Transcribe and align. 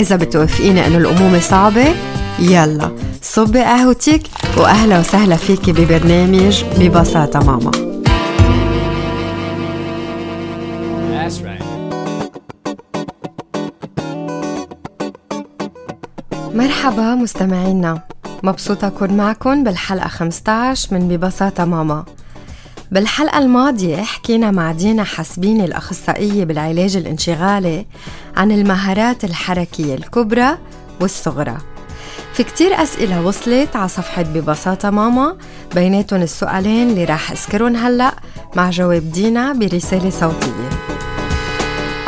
إذا 0.00 0.16
بتوافقيني 0.16 0.86
إنه 0.86 0.98
الأمومة 0.98 1.40
صعبة 1.40 1.94
يلا 2.38 2.90
صبي 3.22 3.60
قهوتك 3.60 4.22
وأهلا 4.56 4.98
وسهلا 4.98 5.36
فيكي 5.36 5.72
ببرنامج 5.72 6.64
ببساطة 6.78 7.40
ماما. 7.40 7.70
مرحبا 16.54 17.14
مستمعينا 17.14 18.02
مبسوطة 18.42 18.86
أكون 18.86 19.16
معكم 19.16 19.64
بالحلقة 19.64 20.08
15 20.08 20.94
من 20.94 21.08
ببساطة 21.08 21.64
ماما. 21.64 22.04
بالحلقة 22.90 23.38
الماضية 23.38 23.96
حكينا 23.96 24.50
مع 24.50 24.72
دينا 24.72 25.04
حسبيني 25.04 25.64
الأخصائية 25.64 26.44
بالعلاج 26.44 26.96
الانشغالي 26.96 27.86
عن 28.36 28.52
المهارات 28.52 29.24
الحركية 29.24 29.94
الكبرى 29.94 30.58
والصغرى. 31.00 31.56
في 32.32 32.44
كتير 32.44 32.82
أسئلة 32.82 33.26
وصلت 33.26 33.76
على 33.76 33.88
صفحة 33.88 34.22
ببساطة 34.22 34.90
ماما 34.90 35.36
بيناتهم 35.74 36.22
السؤالين 36.22 36.90
اللي 36.90 37.04
راح 37.04 37.30
أذكرهم 37.30 37.76
هلأ 37.76 38.14
مع 38.56 38.70
جواب 38.70 39.12
دينا 39.12 39.52
برسالة 39.52 40.10
صوتية. 40.10 40.70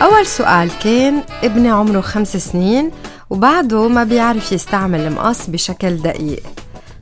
أول 0.01 0.27
سؤال 0.27 0.79
كان 0.79 1.23
ابني 1.43 1.69
عمره 1.69 2.01
خمس 2.01 2.37
سنين 2.37 2.91
وبعده 3.31 3.89
ما 3.89 4.05
بيعرف 4.05 4.53
يستعمل 4.53 5.01
المقص 5.01 5.51
بشكل 5.51 5.97
دقيق. 5.97 6.43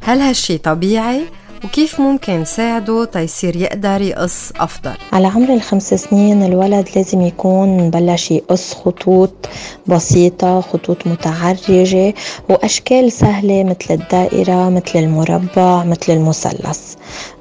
هل 0.03 0.21
هالشي 0.21 0.59
طبيعي؟ 0.59 1.25
وكيف 1.65 2.01
ممكن 2.01 2.45
ساعده 2.45 3.05
تيصير 3.05 3.57
يقدر 3.57 4.01
يقص 4.01 4.53
أفضل؟ 4.61 4.95
على 5.13 5.27
عمر 5.27 5.55
الخمس 5.55 5.95
سنين 5.95 6.43
الولد 6.43 6.89
لازم 6.97 7.21
يكون 7.21 7.91
بلش 7.91 8.31
يقص 8.31 8.75
خطوط 8.75 9.31
بسيطة 9.87 10.61
خطوط 10.61 11.07
متعرجة 11.07 12.15
وأشكال 12.49 13.13
سهلة 13.13 13.65
مثل 13.65 13.95
الدائرة 13.95 14.71
مثل 14.71 14.99
المربع 14.99 15.85
مثل 15.85 16.13
المثلث. 16.13 16.95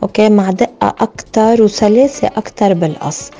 أوكي 0.04 0.30
مع 0.30 0.52
دقة 0.52 0.69
أكتر 0.82 1.62
وسلاسة 1.64 2.28
أكتر 2.38 2.74
بالقص. 2.74 3.32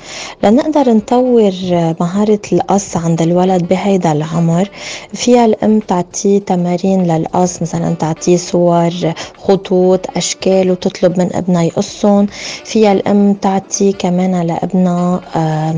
لنقدر 0.44 0.92
نطور 0.94 1.52
مهارة 2.00 2.40
القص 2.52 2.96
عند 2.96 3.22
الولد 3.22 3.68
بهيدا 3.68 4.12
العمر. 4.12 4.70
فيها 5.14 5.44
الأم 5.44 5.80
تعطيه 5.80 6.38
تمارين 6.38 7.06
للقص 7.06 7.62
مثلا 7.62 7.94
تعطيه 7.94 8.36
صور 8.36 8.90
خطوط 9.38 10.16
أشكال 10.16 10.70
وتطلب 10.70 11.18
من 11.18 11.30
ابنها 11.34 11.62
يقصهم. 11.62 12.26
فيها 12.64 12.92
الأم 12.92 13.32
تعطي 13.32 13.92
كمان 13.92 14.40
لابنها 14.46 15.20
آه 15.36 15.74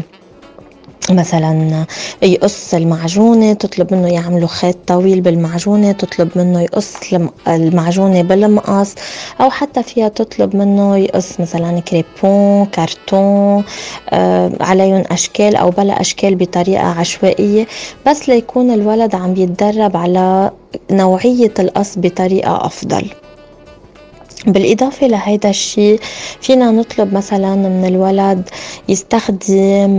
مثلا 1.11 1.87
يقص 2.23 2.75
المعجونة 2.75 3.53
تطلب 3.53 3.95
منه 3.95 4.09
يعملوا 4.09 4.49
خيط 4.49 4.77
طويل 4.87 5.21
بالمعجونة 5.21 5.93
تطلب 5.93 6.29
منه 6.37 6.61
يقص 6.61 6.95
المعجونة 7.49 8.23
بالمقص 8.23 8.95
أو 9.41 9.51
حتى 9.51 9.83
فيها 9.83 10.09
تطلب 10.09 10.57
منه 10.57 10.97
يقص 10.97 11.41
مثلا 11.41 11.81
كريبون 11.81 12.67
كرتون 12.67 13.65
آه 14.11 14.53
عليهم 14.61 15.05
أشكال 15.11 15.57
أو 15.57 15.71
بلا 15.71 16.01
أشكال 16.01 16.35
بطريقة 16.35 16.87
عشوائية 16.87 17.67
بس 18.07 18.29
ليكون 18.29 18.71
الولد 18.71 19.15
عم 19.15 19.37
يتدرب 19.37 19.97
على 19.97 20.51
نوعية 20.91 21.55
القص 21.59 21.99
بطريقة 21.99 22.67
أفضل. 22.67 23.05
بالإضافة 24.47 25.07
لهيدا 25.07 25.51
الشيء 25.51 26.01
فينا 26.41 26.71
نطلب 26.71 27.15
مثلا 27.15 27.55
من 27.55 27.85
الولد 27.85 28.49
يستخدم 28.89 29.91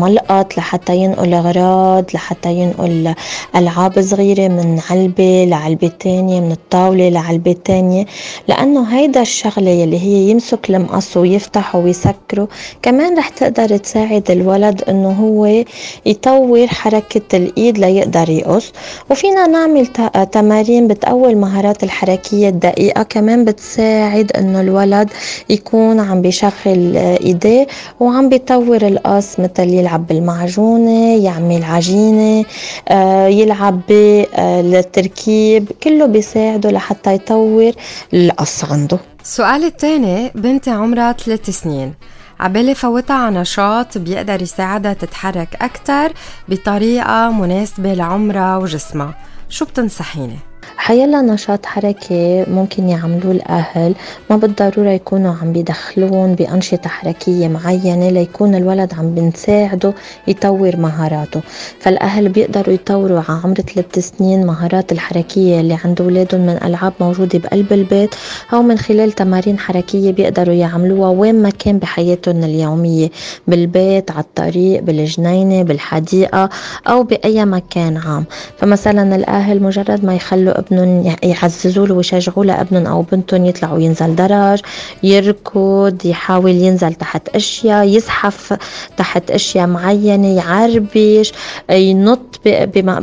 ملقط 0.00 0.56
لحتى 0.58 0.96
ينقل 0.96 1.34
أغراض 1.34 2.04
لحتى 2.14 2.52
ينقل 2.54 3.14
ألعاب 3.56 4.00
صغيرة 4.00 4.48
من 4.48 4.80
علبة 4.90 5.44
لعلبة 5.48 5.90
تانية 6.00 6.40
من 6.40 6.52
الطاولة 6.52 7.08
لعلبة 7.08 7.56
تانية. 7.64 8.06
لأنه 8.48 8.82
هيدا 8.98 9.20
الشغلة 9.22 9.84
اللي 9.84 9.98
هي 10.00 10.30
يمسك 10.30 10.70
المقص 10.70 11.16
ويفتحه 11.16 11.78
ويسكره 11.78 12.48
كمان 12.82 13.18
رح 13.18 13.28
تقدر 13.28 13.76
تساعد 13.76 14.30
الولد 14.30 14.82
إنه 14.88 15.10
هو 15.10 15.64
يطور 16.06 16.66
حركة 16.66 17.36
الإيد 17.36 17.78
ليقدر 17.78 18.30
يقص. 18.30 18.72
وفينا 19.10 19.46
نعمل 19.46 19.86
تمارين 20.32 20.88
بتقوي 20.88 21.30
المهارات 21.32 21.82
الحركية 21.84 22.48
الدقيقة 22.48 23.02
كمان 23.02 23.44
بت 23.44 23.60
بتساعد 23.68 24.32
إنه 24.32 24.60
الولد 24.60 25.10
يكون 25.48 26.00
عم 26.00 26.22
بيشغل 26.22 26.96
إيديه 26.96 27.66
وعم 28.00 28.28
بيطور 28.28 28.86
القص 28.86 29.40
مثل 29.40 29.68
يلعب 29.68 30.06
بالمعجونة 30.06 31.24
يعمل 31.24 31.64
عجينة 31.64 32.44
آه، 32.88 33.26
يلعب 33.26 33.80
بالتركيب 33.88 35.72
كله 35.82 36.06
بيساعده 36.06 36.70
لحتى 36.70 37.14
يطور 37.14 37.72
القص 38.14 38.64
عنده. 38.64 38.98
السؤال 39.22 39.64
الثاني 39.64 40.30
بنتي 40.34 40.70
عمرها 40.70 41.12
ثلاث 41.12 41.50
سنين. 41.50 41.94
عبالي 42.40 42.74
فوتها 42.74 43.16
على 43.16 43.40
نشاط 43.40 43.98
بيقدر 43.98 44.42
يساعدها 44.42 44.92
تتحرك 44.92 45.48
أكتر 45.60 46.12
بطريقة 46.48 47.30
مناسبة 47.30 47.94
لعمرها 47.94 48.56
وجسمها. 48.56 49.14
شو 49.48 49.64
بتنصحيني؟ 49.64 50.47
حيلا 50.76 51.22
نشاط 51.22 51.66
حركي 51.66 52.44
ممكن 52.50 52.88
يعملوه 52.88 53.32
الأهل. 53.32 53.94
ما 54.30 54.36
بالضرورة 54.36 54.90
يكونوا 54.90 55.34
عم 55.42 55.52
بيدخلون 55.52 56.34
بأنشطة 56.34 56.88
حركية 56.88 57.48
معينة 57.48 58.08
ليكون 58.08 58.54
الولد 58.54 58.94
عم 58.98 59.14
بنساعده 59.14 59.94
يطور 60.28 60.76
مهاراته. 60.76 61.40
فالأهل 61.80 62.28
بيقدروا 62.28 62.74
يطوروا 62.74 63.22
على 63.28 63.40
عمر 63.44 63.54
ثلاث 63.54 63.98
سنين 63.98 64.46
مهارات 64.46 64.92
الحركية 64.92 65.60
اللي 65.60 65.78
عند 65.84 66.00
أولادهم 66.00 66.40
من 66.40 66.58
ألعاب 66.64 66.92
موجودة 67.00 67.38
بقلب 67.38 67.72
البيت 67.72 68.14
أو 68.52 68.62
من 68.62 68.78
خلال 68.78 69.12
تمارين 69.12 69.58
حركية 69.58 70.12
بيقدروا 70.12 70.54
يعملوها 70.54 71.08
وين 71.10 71.42
ما 71.42 71.50
كان 71.50 71.78
بحياتهم 71.78 72.44
اليومية. 72.44 73.10
بالبيت 73.46 74.10
على 74.10 74.20
الطريق 74.20 74.82
بالجنينة 74.82 75.62
بالحديقة 75.62 76.48
أو 76.86 77.02
بأي 77.02 77.44
مكان 77.44 77.96
عام. 77.96 78.24
فمثلا 78.56 79.16
الأهل 79.16 79.62
مجرد 79.62 80.04
ما 80.04 80.14
يخلوا 80.14 80.57
ابنهم 80.58 81.14
يعززوا 81.22 81.86
له 81.86 81.94
ويشجعوا 81.94 82.44
لابنهم 82.44 82.86
أو 82.86 83.02
بنتهم 83.02 83.44
يطلعوا 83.46 83.78
ينزل 83.80 84.16
درج 84.16 84.60
يركض 85.02 85.96
يحاول 86.06 86.50
ينزل 86.50 86.94
تحت 86.94 87.28
أشياء 87.28 87.86
يزحف 87.88 88.58
تحت 88.96 89.30
أشياء 89.30 89.66
معينة 89.66 90.36
يعربش 90.36 91.32
ينط 91.70 92.40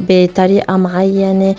بطريقة 0.09 0.77
معينة 0.77 1.55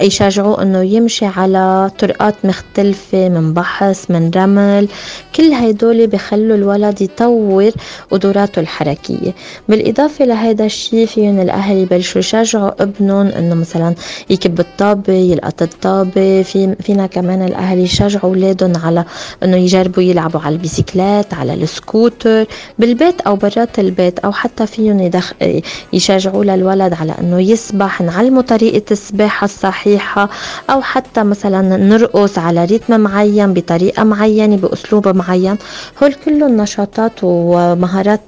يشجعوه 0.00 0.62
إنه 0.62 0.82
يمشي 0.82 1.26
على 1.26 1.90
طرقات 1.98 2.34
مختلفة 2.44 3.28
من 3.28 3.54
بحص 3.54 4.10
من 4.10 4.30
رمل. 4.36 4.88
كل 5.34 5.42
هيدول 5.42 6.06
بخلوا 6.06 6.56
الولد 6.56 7.02
يطور 7.02 7.70
قدراته 8.10 8.60
الحركية. 8.60 9.34
بالإضافة 9.68 10.24
لهذا 10.24 10.64
الشيء 10.64 11.06
فيهم 11.06 11.40
الأهل 11.40 11.76
يبلشوا 11.76 12.18
يشجعوا 12.20 12.82
ابنهم 12.82 13.26
إنه 13.26 13.54
مثلا 13.54 13.94
يكب 14.30 14.60
الطابة 14.60 15.12
يلقط 15.32 15.62
الطابة 15.62 16.42
في 16.42 16.76
فينا 16.82 17.06
كمان 17.06 17.42
الأهل 17.42 17.78
يشجعوا 17.78 18.24
أولادهم 18.24 18.72
على 18.84 19.04
إنه 19.42 19.56
يجربوا 19.56 20.02
يلعبوا 20.02 20.40
على 20.40 20.52
البيسيكلات 20.54 21.34
على 21.34 21.54
السكوتر 21.54 22.44
بالبيت 22.78 23.20
أو 23.20 23.36
برات 23.36 23.78
البيت 23.78 24.18
أو 24.18 24.32
حتى 24.32 24.66
فيهم 24.66 25.00
يدخ... 25.00 25.32
يشجعوا 25.92 26.44
للولد 26.44 26.94
على 26.94 27.14
إنه 27.20 27.40
يسبح 27.40 28.00
نعلمه 28.00 28.40
طريقة 28.40 28.84
السباحة 28.90 29.44
الصحيحة 29.44 30.28
أو 30.70 30.82
حتى 30.82 31.22
مثلا 31.22 31.76
نرقص 31.76 32.38
على 32.38 32.64
ريتم 32.64 33.00
معين 33.00 33.52
بطريقة 33.54 34.04
معينة 34.04 34.56
بأسلوب 34.56 35.08
معين. 35.08 35.56
هول 36.02 36.14
كلهم 36.24 36.56
نشاطات 36.56 37.12
ومهارات 37.22 38.20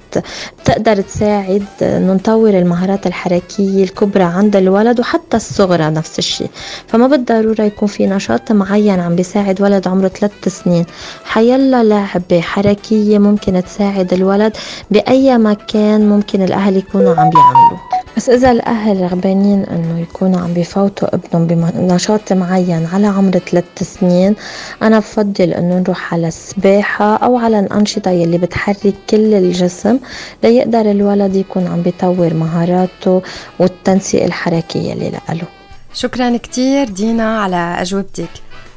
تقدر 0.65 1.01
تساعد 1.01 1.63
إنه 1.81 2.13
نطور 2.13 2.49
المهارات 2.49 3.07
الحركية 3.07 3.83
الكبرى 3.83 4.23
عند 4.23 4.55
الولد 4.55 4.99
وحتى 4.99 5.37
الصغرى 5.37 5.83
نفس 5.89 6.19
الشيء. 6.19 6.49
فما 6.89 7.07
بالضرورة 7.07 7.61
يكون 7.61 7.87
في 7.87 8.07
نشاط 8.07 8.51
معين 8.51 8.99
عم 8.99 9.15
بيساعد 9.15 9.61
ولد 9.61 9.87
عمره 9.87 10.07
ثلاث 10.07 10.47
سنين. 10.47 10.85
حيلا 11.25 11.83
لعبة 11.83 12.41
حركية 12.41 13.17
ممكن 13.17 13.63
تساعد 13.63 14.13
الولد 14.13 14.57
بأي 14.91 15.37
مكان 15.37 16.09
ممكن 16.09 16.41
الأهل 16.41 16.77
يكونوا 16.77 17.15
عم 17.15 17.29
بيعملوا. 17.29 17.79
بس 18.17 18.29
إذا 18.29 18.51
الأهل 18.51 19.01
رغبانين 19.01 19.63
إنه 19.63 19.99
يكونوا 19.99 20.39
عم 20.39 20.53
بفوتوا 20.53 21.15
ابنهم 21.15 21.47
بنشاط 21.47 22.33
معين 22.33 22.85
على 22.93 23.07
عمر 23.07 23.31
ثلاث 23.31 23.63
سنين 23.81 24.35
أنا 24.81 24.99
بفضل 24.99 25.53
إنه 25.53 25.79
نروح 25.79 26.13
على 26.13 26.27
السباحة 26.27 27.15
أو 27.15 27.37
على 27.37 27.59
الأنشطة 27.59 28.11
يلي 28.11 28.37
بتحرك 28.37 28.93
كل 29.09 29.33
الجسم 29.33 29.99
ليقدر 30.43 30.91
الولد 30.91 31.35
يكون 31.35 31.67
عم 31.67 31.81
بيطور 31.81 32.33
مهاراته 32.33 33.21
والتنسيق 33.59 34.23
الحركية 34.23 34.93
اللي 34.93 35.11
له 35.29 35.58
شكرا 35.99 36.37
كتير 36.37 36.89
دينا 36.89 37.41
على 37.41 37.55
أجوبتك. 37.55 38.29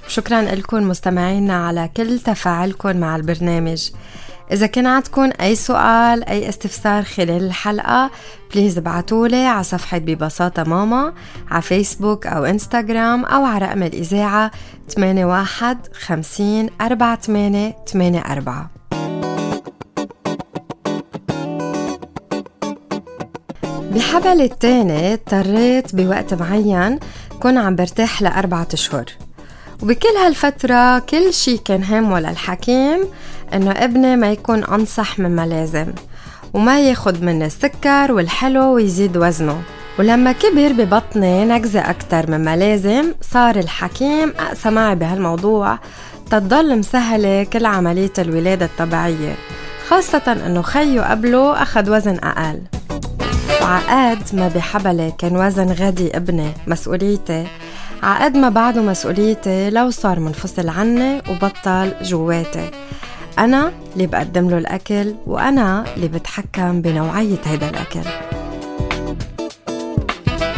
شكرا 0.09 0.43
لكم 0.43 0.89
مستمعينا 0.89 1.67
على 1.67 1.91
كل 1.97 2.19
تفاعلكم 2.19 2.97
مع 2.97 3.17
البرنامج. 3.17 3.91
إذا 4.53 4.67
كان 4.67 4.87
عندكم 4.87 5.31
أي 5.41 5.55
سؤال 5.55 6.25
أي 6.29 6.49
استفسار 6.49 7.03
خلال 7.03 7.45
الحلقة 7.45 8.11
بليز 8.55 8.79
ابعتولي 8.79 9.47
على 9.47 9.63
صفحة 9.63 9.99
ببساطة 9.99 10.63
ماما 10.63 11.15
على 11.51 11.63
فيسبوك 11.63 12.27
أو 12.27 12.45
إنستغرام 12.45 13.25
أو 13.25 13.45
على 13.45 13.67
رقم 13.67 13.83
الإذاعة 13.83 14.51
81 14.99 15.77
50 15.93 16.69
48 16.79 18.17
84 18.17 18.82
بحبل 23.95 24.41
التاني 24.41 25.13
اضطريت 25.13 25.95
بوقت 25.95 26.35
معين 26.35 26.99
كون 27.43 27.59
عم 27.59 27.77
برتاح 27.77 28.23
لأربعة 28.23 28.69
أشهر. 28.73 29.05
وبكل 29.83 30.09
هالفترة 30.25 30.99
كل 30.99 31.33
شي 31.33 31.59
كان 31.59 31.85
همه 31.85 32.21
للحكيم 32.21 32.99
إنه 33.55 33.71
ابني 33.71 34.17
ما 34.17 34.33
يكون 34.33 34.65
أنصح 34.65 35.19
مما 35.19 35.47
لازم 35.47 35.87
وما 36.55 36.81
ياخد 36.81 37.23
من 37.23 37.43
السكر 37.43 38.13
والحلو 38.13 38.75
ويزيد 38.75 39.17
وزنه. 39.17 39.63
ولما 39.99 40.33
كبر 40.33 40.73
ببطني 40.73 41.45
نكزة 41.45 41.81
أكتر 41.81 42.31
مما 42.31 42.57
لازم 42.57 43.15
صار 43.33 43.57
الحكيم 43.57 44.33
أقسى 44.39 44.71
معي 44.71 44.95
بهالموضوع. 44.95 45.79
تضل 46.31 46.79
مسهلة 46.79 47.45
كل 47.45 47.67
عملية 47.67 48.13
الولادة 48.19 48.67
الطبيعية 48.67 49.35
خاصة 49.89 50.43
إنه 50.47 50.63
خيو 50.63 51.03
قبله 51.03 51.63
أخد 51.63 51.89
وزن 51.89 52.19
أقل. 52.23 52.61
وعقاد 53.63 54.19
ما 54.33 54.49
بحبلة 54.49 55.13
كان 55.19 55.37
وزن 55.37 55.73
غدي 55.73 56.17
ابني 56.17 56.53
مسؤوليتي. 56.67 57.47
عقد 58.03 58.37
ما 58.37 58.49
بعده 58.49 58.83
مسؤوليتي 58.83 59.71
لو 59.71 59.91
صار 59.91 60.21
منفصل 60.21 60.69
عني 60.69 61.23
وبطل 61.31 61.93
جواتي. 62.03 62.71
أنا 63.39 63.73
اللي 63.93 64.07
بقدم 64.07 64.51
له 64.51 64.59
الأكل 64.59 65.15
وأنا 65.27 65.85
اللي 65.97 66.09
بتحكم 66.09 66.81
بنوعية 66.81 67.39
هيدا 67.45 67.71
الأكل. 67.71 68.11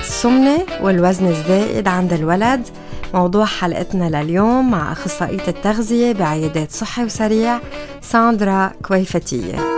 السمنة 0.01 0.59
والوزن 0.81 1.27
الزائد 1.27 1.89
عند 1.89 2.13
الولد 2.13 2.69
موضوع 3.15 3.45
حلقتنا 3.45 4.23
لليوم 4.23 4.71
مع 4.71 4.93
أخصائية 4.93 5.49
التغذية 5.49 6.13
بعيادات 6.13 6.71
صحي 6.71 7.05
وسريع 7.05 7.59
ساندرا 8.03 8.73
كويفتية. 8.83 9.74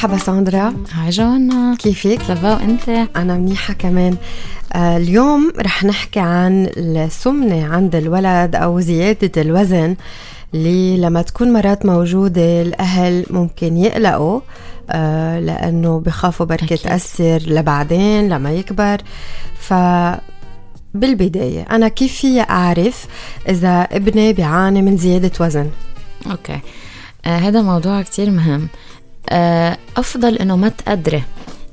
مرحبا 0.00 0.18
ساندرا. 0.18 0.74
هاي 0.92 1.10
جوانا. 1.10 1.76
كيفك؟ 1.78 2.22
سافا 2.22 2.54
وانت؟ 2.54 2.88
أنا 3.16 3.36
منيحة 3.36 3.74
كمان. 3.74 4.16
آه 4.72 4.96
اليوم 4.96 5.52
رح 5.58 5.84
نحكي 5.84 6.20
عن 6.20 6.70
السمنة 6.76 7.74
عند 7.74 7.94
الولد 7.94 8.56
أو 8.56 8.80
زيادة 8.80 9.42
الوزن 9.42 9.96
اللي 10.54 10.96
لما 10.96 11.22
تكون 11.22 11.52
مرات 11.52 11.86
موجودة 11.86 12.62
الأهل 12.62 13.26
ممكن 13.30 13.76
يقلقوا 13.76 14.40
آه 14.90 15.40
لأنه 15.40 16.00
بخافوا 16.00 16.46
بركة 16.46 16.76
تأثر 16.76 17.42
لبعدين 17.46 18.28
لما 18.28 18.52
يكبر. 18.52 19.00
ف 19.58 19.74
بالبداية 20.94 21.62
أنا 21.70 21.88
كيف 21.88 22.14
في 22.14 22.40
أعرف 22.40 23.06
إذا 23.48 23.82
ابني 23.82 24.32
بيعاني 24.32 24.82
من 24.82 24.96
زيادة 24.96 25.32
وزن؟ 25.40 25.70
أوكي. 26.30 26.60
آه 27.24 27.36
هذا 27.36 27.62
موضوع 27.62 28.02
كتير 28.02 28.30
مهم. 28.30 28.68
أفضل 29.96 30.36
إنه 30.36 30.56
ما 30.56 30.68
تقدري. 30.68 31.22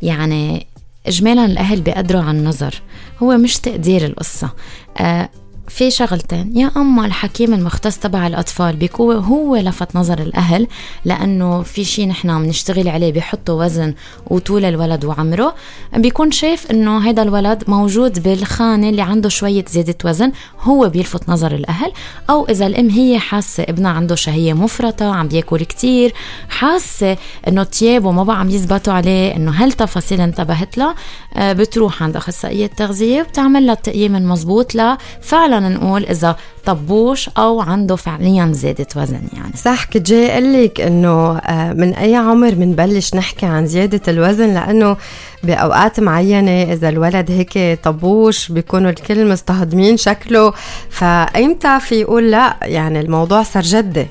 يعني 0.01 0.68
إجمالا 1.07 1.45
الأهل 1.45 1.81
بيقدروا 1.81 2.21
عن 2.21 2.36
النظر. 2.39 2.81
هو 3.24 3.38
مش 3.38 3.57
تقدير 3.57 4.06
القصة. 4.06 4.50
آه 4.98 5.30
في 5.67 5.91
شغلتين. 5.91 6.51
يا 6.57 6.71
أما 6.77 7.05
الحكيم 7.05 7.53
المختص 7.53 7.97
تبع 7.97 8.27
الأطفال 8.27 8.75
بيكون 8.75 9.15
هو 9.15 9.55
لفت 9.55 9.95
نظر 9.95 10.19
الأهل 10.19 10.67
لأنه 11.05 11.61
في 11.61 11.83
شيء 11.83 12.07
نحن 12.07 12.43
بنشتغل 12.43 12.87
عليه 12.87 13.11
بيحطوا 13.11 13.63
وزن 13.65 13.93
وطول 14.27 14.65
الولد 14.65 15.05
وعمره. 15.05 15.55
بيكون 15.95 16.31
شايف 16.31 16.71
إنه 16.71 17.09
هذا 17.09 17.21
الولد 17.21 17.63
موجود 17.67 18.23
بالخانة 18.23 18.89
اللي 18.89 19.01
عنده 19.01 19.29
شوية 19.29 19.65
زيادة 19.67 19.95
وزن 20.05 20.31
هو 20.61 20.89
بيلفت 20.89 21.29
نظر 21.29 21.51
الأهل. 21.55 21.91
أو 22.29 22.45
إذا 22.45 22.67
الأم 22.67 22.89
هي 22.89 23.19
حاسة 23.19 23.63
ابنها 23.63 23.91
عنده 23.91 24.15
شهية 24.15 24.53
مفرطة 24.53 25.13
عم 25.15 25.27
بياكل 25.27 25.63
كتير 25.63 26.13
حاسة 26.49 27.17
إنه 27.47 27.63
تيابه 27.63 28.11
ما 28.11 28.23
بقى 28.23 28.39
عم 28.39 28.49
يزبطوا 28.49 28.93
عليه 28.93 29.35
إنه 29.35 29.51
هالتفاصيل 29.51 30.21
انتبهت 30.21 30.77
لها 30.77 30.95
آه، 31.35 31.53
بتروح 31.53 32.03
عند 32.03 32.15
أخصائية 32.15 32.67
تغذيه 32.67 33.21
وبتعمل 33.21 33.65
لها 33.65 33.73
التقييم 33.73 34.15
المضبوط 34.15 34.75
لفعلا 34.75 35.56
فعلا 35.57 35.69
نقول 35.69 36.06
إذا 36.06 36.36
طبوش 36.65 37.30
أو 37.38 37.62
عنده 37.62 37.95
فعليا 37.95 38.51
زيادة 38.51 38.88
وزن 38.95 39.21
يعني. 39.33 39.54
صح 39.56 39.86
كنت 39.86 40.07
جاي 40.07 40.31
أقول 40.31 40.54
لك 40.54 40.81
إنه 40.81 41.38
آه، 41.38 41.74
من 41.74 41.94
أي 41.94 42.15
عمر 42.15 42.54
بنبلش 42.54 43.15
نحكي 43.15 43.45
عن 43.45 43.68
زيادة 43.68 44.01
الوزن؟ 44.07 44.54
لأنه 44.54 44.98
بأوقات 45.44 46.00
معينة 46.00 46.74
إذا 46.74 46.89
الولد 46.89 47.31
هيك 47.31 47.80
طبوش 47.83 48.51
بيكونوا 48.51 48.89
الكل 48.89 49.30
مستهضمين 49.30 49.98
شكله. 49.98 50.54
فأيمتى 50.89 51.80
في 51.80 51.95
يقول 51.95 52.31
لا؟ 52.31 52.57
يعني 52.62 53.00
الموضوع 53.00 53.44
صار 53.44 53.63
جدي. 53.63 54.07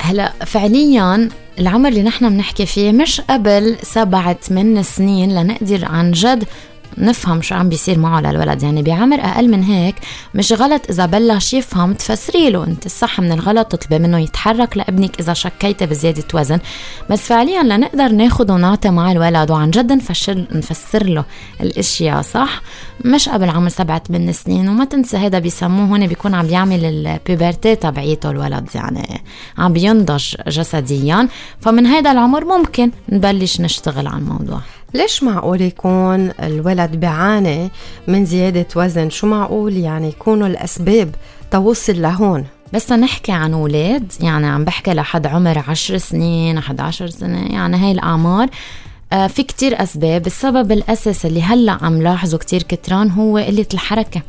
هلا 0.00 0.32
فعليا 0.46 1.28
العمر 1.58 1.88
اللي 1.88 2.02
نحن 2.02 2.28
بنحكي 2.28 2.66
فيه 2.66 2.92
مش 2.92 3.20
قبل 3.20 3.76
سبعة 3.82 4.36
ثمان 4.42 4.82
سنين 4.82 5.34
لنقدر 5.34 5.84
عن 5.84 6.12
جد 6.12 6.44
نفهم 6.98 7.42
شو 7.42 7.54
عم 7.54 7.68
بيصير 7.68 7.98
معه 7.98 8.20
للولد. 8.20 8.62
يعني 8.62 8.82
بعمر 8.82 9.20
أقل 9.20 9.48
من 9.50 9.62
هيك 9.62 9.94
مش 10.34 10.52
غلط 10.52 10.82
إذا 10.90 11.06
بلش 11.06 11.54
يفهم 11.54 11.92
تفسري 11.92 12.50
له 12.50 12.64
أنت 12.64 12.86
الصح 12.86 13.20
من 13.20 13.32
الغلط 13.32 13.66
تطلبي 13.66 13.98
منه 13.98 14.18
يتحرك 14.18 14.76
لابنك 14.76 15.20
إذا 15.20 15.32
شكيتي 15.32 15.86
بزيادة 15.86 16.24
وزن. 16.34 16.58
بس 17.10 17.20
فعليا 17.20 17.62
لنقدر 17.62 18.08
ناخذ 18.08 18.52
ونعطي 18.52 18.90
مع 18.90 19.12
الولد 19.12 19.50
وعن 19.50 19.70
جد 19.70 19.92
نفسر 19.92 20.44
نفسر 20.52 21.06
له 21.06 21.24
الأشياء 21.60 22.22
صح؟ 22.22 22.62
مش 23.04 23.28
قبل 23.28 23.48
عمر 23.48 23.68
سبعة 23.68 24.02
ثمان 24.08 24.32
سنين 24.32 24.68
وما 24.68 24.84
تنسى 24.84 25.16
هذا 25.16 25.38
بيسموه 25.38 25.86
هون 25.86 26.06
بيكون 26.06 26.34
عم 26.34 26.46
بيعمل 26.46 26.84
البيبرتي 26.84 27.74
تبعيته 27.74 28.30
الولد. 28.30 28.68
يعني 28.74 29.22
عم 29.58 29.72
بينضج 29.72 30.34
جسديا. 30.48 31.28
فمن 31.60 31.86
هذا 31.86 32.12
العمر 32.12 32.44
ممكن 32.44 32.90
نبلش 33.08 33.60
نشتغل 33.60 34.06
على 34.06 34.18
الموضوع. 34.18 34.60
ليش 34.94 35.22
معقول 35.22 35.60
يكون 35.60 36.30
الولد 36.42 36.90
بيعاني 36.90 37.70
من 38.08 38.24
زيادة 38.24 38.66
وزن؟ 38.76 39.10
شو 39.10 39.26
معقول 39.26 39.76
يعني 39.76 40.08
يكونوا 40.08 40.46
الأسباب 40.46 41.14
توصل 41.50 42.02
لهون؟ 42.02 42.44
بس 42.72 42.92
نحكي 42.92 43.32
عن 43.32 43.52
أولاد 43.52 44.12
يعني 44.20 44.46
عم 44.46 44.64
بحكي 44.64 44.94
لحد 44.94 45.26
عمر 45.26 45.64
عشر 45.68 45.98
سنين 45.98 46.58
11 46.58 47.06
سنة 47.06 47.46
يعني 47.46 47.76
هاي 47.76 47.92
الأعمار. 47.92 48.48
آه 49.12 49.26
في 49.26 49.42
كتير 49.42 49.82
أسباب. 49.82 50.26
السبب 50.26 50.72
الأساسي 50.72 51.28
اللي 51.28 51.42
هلأ 51.42 51.78
عم 51.82 52.02
لاحظه 52.02 52.38
كتير 52.38 52.62
كتران 52.62 53.10
هو 53.10 53.38
قلة 53.38 53.66
الحركة. 53.74 54.22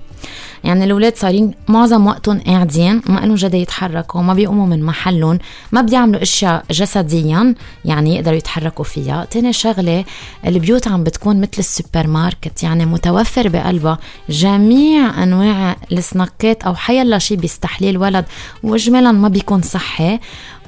يعني 0.63 0.83
الأولاد 0.83 1.15
صارين 1.17 1.53
معظم 1.67 2.07
وقتهم 2.07 2.39
قاعدين 2.39 3.01
ما 3.05 3.19
لهم 3.19 3.35
جد 3.35 3.53
يتحركوا 3.53 4.21
ما 4.21 4.33
بيقوموا 4.33 4.67
من 4.67 4.83
محلهم 4.83 5.39
ما 5.71 5.81
بيعملوا 5.81 6.21
أشياء 6.21 6.65
جسديا 6.71 7.55
يعني 7.85 8.15
يقدروا 8.15 8.37
يتحركوا 8.37 8.85
فيها. 8.85 9.25
تاني 9.25 9.53
شغلة 9.53 10.05
البيوت 10.45 10.87
عم 10.87 11.03
بتكون 11.03 11.41
مثل 11.41 11.51
السوبر 11.59 12.07
ماركت 12.07 12.63
يعني 12.63 12.85
متوفر 12.85 13.47
بقلبها 13.47 13.99
جميع 14.29 15.23
أنواع 15.23 15.75
السناكات 15.91 16.63
أو 16.63 16.75
حيلا 16.75 17.19
شيء 17.19 17.37
بيستحليه 17.37 17.89
الولد 17.89 18.25
واجمالا 18.63 19.11
ما 19.11 19.27
بيكون 19.27 19.61
صحي. 19.61 20.19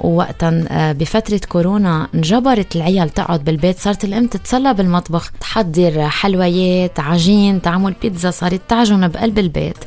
ووقتا 0.01 0.65
آه، 0.69 0.91
بفترة 0.91 1.41
كورونا 1.49 2.07
انجبرت 2.15 2.75
العيال 2.75 3.09
تقعد 3.09 3.43
بالبيت 3.43 3.79
صارت 3.79 4.03
الأم 4.03 4.27
تتسلى 4.27 4.73
بالمطبخ 4.73 5.31
تحضر 5.31 6.07
حلويات 6.09 6.99
عجين 6.99 7.61
تعمل 7.61 7.95
بيتزا 8.01 8.31
صارت 8.31 8.61
تعجن 8.69 9.07
بقلب 9.07 9.39
البيت. 9.39 9.77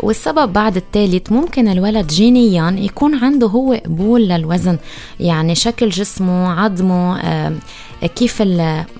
والسبب 0.00 0.52
بعد 0.52 0.76
الثالث 0.76 1.32
ممكن 1.32 1.68
الولد 1.68 2.06
جينيا 2.06 2.76
يكون 2.78 3.24
عنده 3.24 3.46
هو 3.46 3.72
قبول 3.72 4.28
للوزن 4.28 4.78
يعني 5.20 5.54
شكل 5.54 5.88
جسمه 5.88 6.60
عظمه 6.60 7.18
آه، 7.20 7.52
كيف 8.16 8.42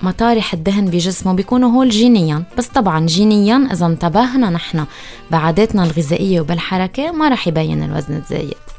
مطارح 0.03 0.53
الدهن 0.53 0.85
بجسمه 0.85 1.33
بيكونوا 1.33 1.71
هول 1.71 1.89
جينيا. 1.89 2.43
بس 2.57 2.67
طبعا 2.67 3.05
جينيا 3.05 3.69
إذا 3.73 3.85
انتبهنا 3.85 4.49
نحن 4.49 4.85
بعاداتنا 5.31 5.83
الغذائية 5.83 6.41
وبالحركة 6.41 7.11
ما 7.11 7.29
رح 7.29 7.47
يبين 7.47 7.83
الوزن 7.83 8.17
الزايد. 8.17 8.70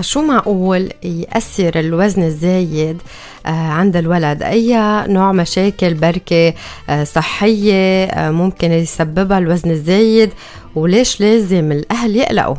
شو 0.00 0.22
معقول 0.22 0.90
يأثر 1.02 1.80
الوزن 1.80 2.22
الزايد 2.22 3.02
آه، 3.46 3.50
عند 3.50 3.96
الولد؟ 3.96 4.42
أي 4.42 4.74
نوع 5.08 5.32
مشاكل 5.32 5.94
بركة 5.94 6.54
آه، 6.88 7.04
صحية 7.04 8.04
آه، 8.04 8.30
ممكن 8.30 8.72
يسببها 8.72 9.38
الوزن 9.38 9.70
الزايد؟ 9.70 10.30
وليش 10.74 11.20
لازم 11.20 11.72
الأهل 11.72 12.16
يقلقوا؟ 12.16 12.56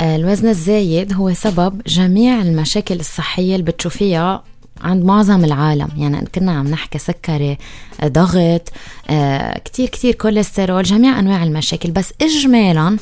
الوزن 0.00 0.48
الزايد 0.48 1.12
هو 1.12 1.32
سبب 1.32 1.82
جميع 1.86 2.42
المشاكل 2.42 2.94
الصحية 3.00 3.56
اللي 3.56 3.64
بتشوفيها 3.72 4.42
عند 4.80 5.04
معظم 5.04 5.44
العالم. 5.44 5.88
يعني 5.96 6.26
كنا 6.34 6.52
عم 6.52 6.68
نحكي 6.68 6.98
سكري 6.98 7.58
ضغط 8.04 8.72
آه، 9.10 9.58
كتير 9.58 9.88
كتير 9.88 10.14
كوليسترول 10.14 10.82
جميع 10.82 11.18
أنواع 11.18 11.42
المشاكل. 11.42 11.90
بس 11.90 12.12
اجمالا 12.22 12.96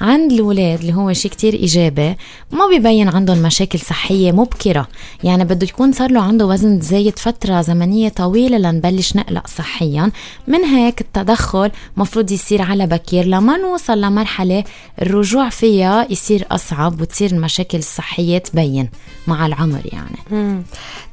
عند 0.00 0.32
الاولاد 0.32 0.80
اللي 0.80 0.94
هو 0.94 1.12
شيء 1.12 1.30
كتير 1.30 1.54
إيجابي 1.54 2.16
ما 2.52 2.68
بيبين 2.68 3.08
عندهم 3.08 3.38
مشاكل 3.38 3.78
صحية 3.78 4.32
مبكرة. 4.32 4.88
يعني 5.24 5.44
بده 5.44 5.66
يكون 5.66 5.92
صار 5.92 6.10
له 6.10 6.20
عنده 6.20 6.46
وزن 6.46 6.80
زايد 6.80 7.18
فترة 7.18 7.60
زمنية 7.60 8.08
طويلة 8.08 8.58
لنبلش 8.58 9.16
نقلق 9.16 9.46
صحيا. 9.46 10.10
من 10.46 10.64
هيك 10.64 11.00
التدخل 11.00 11.70
مفروض 11.96 12.32
يصير 12.32 12.62
على 12.62 12.86
بكير. 12.86 13.24
لما 13.26 13.56
نوصل 13.56 14.00
لمرحلة 14.00 14.64
الرجوع 15.02 15.48
فيها 15.48 16.06
يصير 16.10 16.46
أصعب 16.50 17.00
وتصير 17.00 17.30
المشاكل 17.30 17.78
الصحية 17.78 18.38
تبين. 18.38 18.88
مع 19.30 19.46
العمر 19.46 19.80
يعني. 19.84 20.18
مم. 20.30 20.62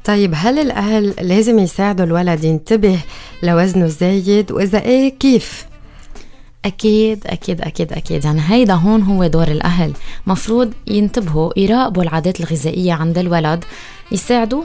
طيب 0.05 0.33
هل 0.35 0.59
الأهل 0.59 1.13
لازم 1.21 1.59
يساعدوا 1.59 2.05
الولد 2.05 2.43
ينتبه 2.43 2.99
لوزنه 3.43 3.85
الزايد؟ 3.85 4.51
وإذا 4.51 4.81
إيه 4.81 5.09
كيف؟ 5.19 5.65
أكيد 6.65 7.27
أكيد 7.27 7.61
أكيد 7.61 7.93
أكيد. 7.93 8.25
يعني 8.25 8.41
هيدا 8.47 8.73
هون 8.73 9.01
هو 9.01 9.27
دور 9.27 9.47
الأهل. 9.47 9.93
مفروض 10.27 10.73
ينتبهوا 10.87 11.59
يراقبوا 11.59 12.03
العادات 12.03 12.39
الغذائية 12.39 12.93
عند 12.93 13.17
الولد 13.17 13.63
يساعدوا 14.11 14.63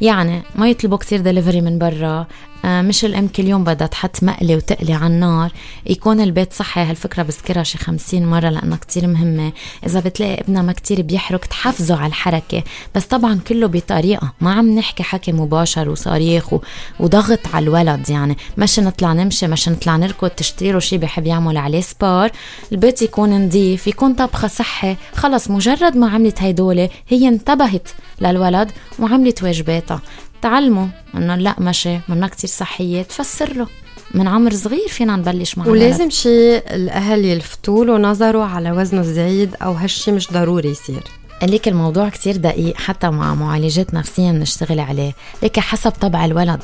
يعني 0.00 0.42
ما 0.54 0.68
يطلبوا 0.70 0.96
كتير 0.98 1.20
دليفري 1.20 1.60
من 1.60 1.78
برا 1.78 2.26
مش 2.64 3.04
الأم 3.04 3.28
كل 3.28 3.48
يوم 3.48 3.64
بدها 3.64 3.86
تحط 3.86 4.22
مقلي 4.22 4.56
وتقلي 4.56 4.92
على 4.92 5.06
النار. 5.06 5.52
يكون 5.86 6.20
البيت 6.20 6.52
صحي 6.52 6.80
هالفكرة 6.80 7.22
بذكرها 7.22 7.62
شي 7.62 7.78
خمسين 7.78 8.26
مرة 8.26 8.48
لأنها 8.48 8.76
كتير 8.76 9.06
مهمة. 9.06 9.52
إذا 9.86 10.00
بتلاقي 10.00 10.40
ابنها 10.40 10.62
ما 10.62 10.72
كتير 10.72 11.02
بيحرك 11.02 11.44
تحفزه 11.44 11.96
على 11.96 12.06
الحركة. 12.06 12.62
بس 12.94 13.04
طبعا 13.04 13.40
كله 13.48 13.66
بطريقة. 13.66 14.32
ما 14.40 14.52
عم 14.52 14.78
نحكي 14.78 15.02
حكي 15.02 15.32
مباشر 15.32 15.88
وصريخ 15.88 16.54
وضغط 17.00 17.40
على 17.54 17.62
الولد 17.62 18.10
يعني. 18.10 18.36
مش 18.58 18.80
نطلع 18.80 19.12
نمشي 19.12 19.46
مش 19.46 19.68
نطلع 19.68 19.96
نركض 19.96 20.30
تشتري 20.30 20.72
له 20.72 20.78
شي 20.78 20.98
بحب 20.98 21.26
يعمل 21.26 21.56
عليه 21.56 21.80
سبار. 21.80 22.30
البيت 22.72 23.02
يكون 23.02 23.46
نظيف 23.46 23.86
يكون 23.86 24.14
طبخة 24.14 24.48
صحي. 24.48 24.96
خلص 25.14 25.50
مجرد 25.50 25.96
ما 25.96 26.10
عملت 26.10 26.42
هيدولة 26.42 26.88
هي 27.08 27.28
انتبهت 27.28 27.88
للولد 28.20 28.72
وعملت 28.98 29.42
واجباتها. 29.42 30.00
تعلمه. 30.44 30.88
أنه 31.14 31.36
لا 31.36 31.54
مشي 31.58 31.98
منا 32.08 32.28
كتير 32.28 32.50
صحية. 32.50 33.02
تفسر 33.02 33.52
له. 33.52 33.66
من 34.14 34.28
عمر 34.28 34.54
صغير 34.54 34.88
فينا 34.88 35.16
نبلش 35.16 35.58
معه 35.58 35.68
ولازم 35.68 36.10
شيء 36.10 36.62
الأهل 36.74 37.24
يلفتوا 37.24 37.84
له 37.84 37.98
نظره 37.98 38.44
على 38.44 38.72
وزنه 38.72 39.00
الزايد 39.00 39.56
أو 39.62 39.72
هالشي 39.72 40.12
مش 40.12 40.32
ضروري 40.32 40.68
يصير. 40.68 41.02
ليك 41.46 41.68
الموضوع 41.68 42.08
كتير 42.08 42.36
دقيق 42.36 42.76
حتى 42.76 43.10
مع 43.10 43.34
معالجات 43.34 43.94
نفسية 43.94 44.30
بنشتغل 44.30 44.80
عليه. 44.80 45.12
ليك 45.42 45.60
حسب 45.60 45.90
طبع 45.90 46.24
الولد. 46.24 46.62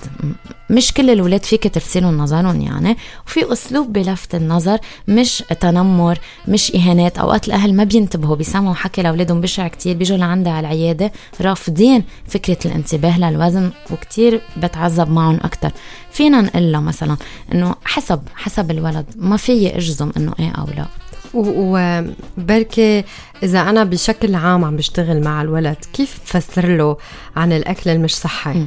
مش 0.71 0.93
كل 0.93 1.11
الولاد 1.11 1.45
فيك 1.45 1.65
تفسيرهم 1.69 2.19
نظرهم 2.19 2.61
يعني. 2.61 2.97
وفي 3.27 3.53
أسلوب 3.53 3.93
بلفت 3.93 4.35
النظر 4.35 4.79
مش 5.09 5.45
تنمر 5.61 6.19
مش 6.49 6.75
إهانات. 6.75 7.19
أوقات 7.19 7.49
الأهل 7.49 7.75
ما 7.75 7.85
بينتبهوا 7.85 8.37
بيسمعوا 8.37 8.75
حكي 8.75 9.03
لأولادهم 9.03 9.41
بشع 9.41 9.69
كتير 9.69 9.97
بيجوا 9.97 10.17
لعندي 10.17 10.51
على 10.51 10.61
العيادة 10.61 11.13
رافضين 11.41 12.05
فكرة 12.29 12.59
الانتباه 12.65 13.19
للوزن 13.19 13.71
وكتير 13.91 14.41
بتعذب 14.57 15.11
معهم 15.11 15.39
أكتر. 15.45 15.71
فينا 16.13 16.41
نقول 16.41 16.81
مثلا 16.81 17.17
إنه 17.53 17.75
حسب 17.85 18.21
حسب 18.37 18.71
الولد 18.71 19.07
ما 19.17 19.37
في 19.37 19.77
أجزم 19.77 20.13
إنه 20.17 20.35
إيه 20.41 20.51
أو 20.51 20.67
لا. 20.67 20.87
وبركي 21.35 23.05
إذا 23.43 23.61
أنا 23.61 23.85
بشكل 23.85 24.35
عام 24.35 24.65
عم 24.65 24.77
بشتغل 24.77 25.21
مع 25.21 25.43
الولد 25.43 25.77
كيف 25.93 26.21
بفسر 26.25 26.77
له 26.77 26.97
عن 27.37 27.53
الأكل 27.53 27.91
المش 27.91 28.15
صحي؟ 28.15 28.67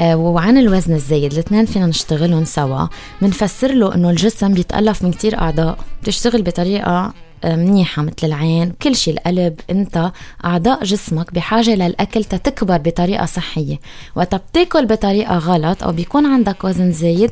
آه 0.00 0.16
وعن 0.16 0.58
الوزن 0.58 0.94
الزايد 0.94 1.32
الاثنين 1.32 1.66
فينا 1.66 1.86
نشتغلهم 1.86 2.44
سوا. 2.44 2.86
بنفسر 3.22 3.72
له 3.72 3.94
إنه 3.94 4.10
الجسم 4.10 4.54
بيتألف 4.54 5.02
من 5.02 5.10
كتير 5.12 5.38
أعضاء. 5.38 5.78
بتشتغل 6.02 6.42
بطريقة 6.42 7.12
منيحة 7.44 8.02
مثل 8.02 8.14
العين 8.22 8.72
كل 8.82 8.96
شيء 8.96 9.14
القلب 9.14 9.60
انت 9.70 10.12
أعضاء 10.44 10.84
جسمك 10.84 11.34
بحاجة 11.34 11.74
للأكل 11.74 12.24
تتكبر 12.24 12.76
بطريقة 12.76 13.26
صحية. 13.26 13.80
وقت 14.16 14.34
بتاكل 14.34 14.86
بطريقة 14.86 15.38
غلط 15.38 15.82
أو 15.84 15.92
بيكون 15.92 16.26
عندك 16.26 16.64
وزن 16.64 16.92
زايد 16.92 17.30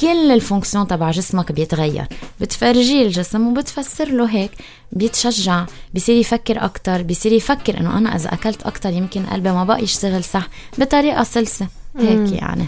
كل 0.00 0.30
الفونكسيون 0.30 0.86
تبع 0.86 1.10
جسمك 1.10 1.52
بيتغير. 1.52 2.06
بتفرجيه 2.40 3.02
الجسم 3.02 3.46
وبتفسر 3.48 4.08
له 4.08 4.24
هيك 4.30 4.50
بيتشجع 4.92 5.64
بصير 5.94 6.16
يفكر 6.16 6.64
أكتر 6.64 7.02
بصير 7.02 7.32
يفكر 7.32 7.80
إنه 7.80 7.98
أنا 7.98 8.16
إذا 8.16 8.32
أكلت 8.34 8.62
أكتر 8.62 8.90
يمكن 8.92 9.26
قلبي 9.26 9.50
ما 9.50 9.64
بقى 9.64 9.82
يشتغل 9.82 10.24
صح 10.24 10.48
بطريقة 10.78 11.22
سلسة. 11.22 11.66
هيك 11.98 12.32
يعني. 12.32 12.66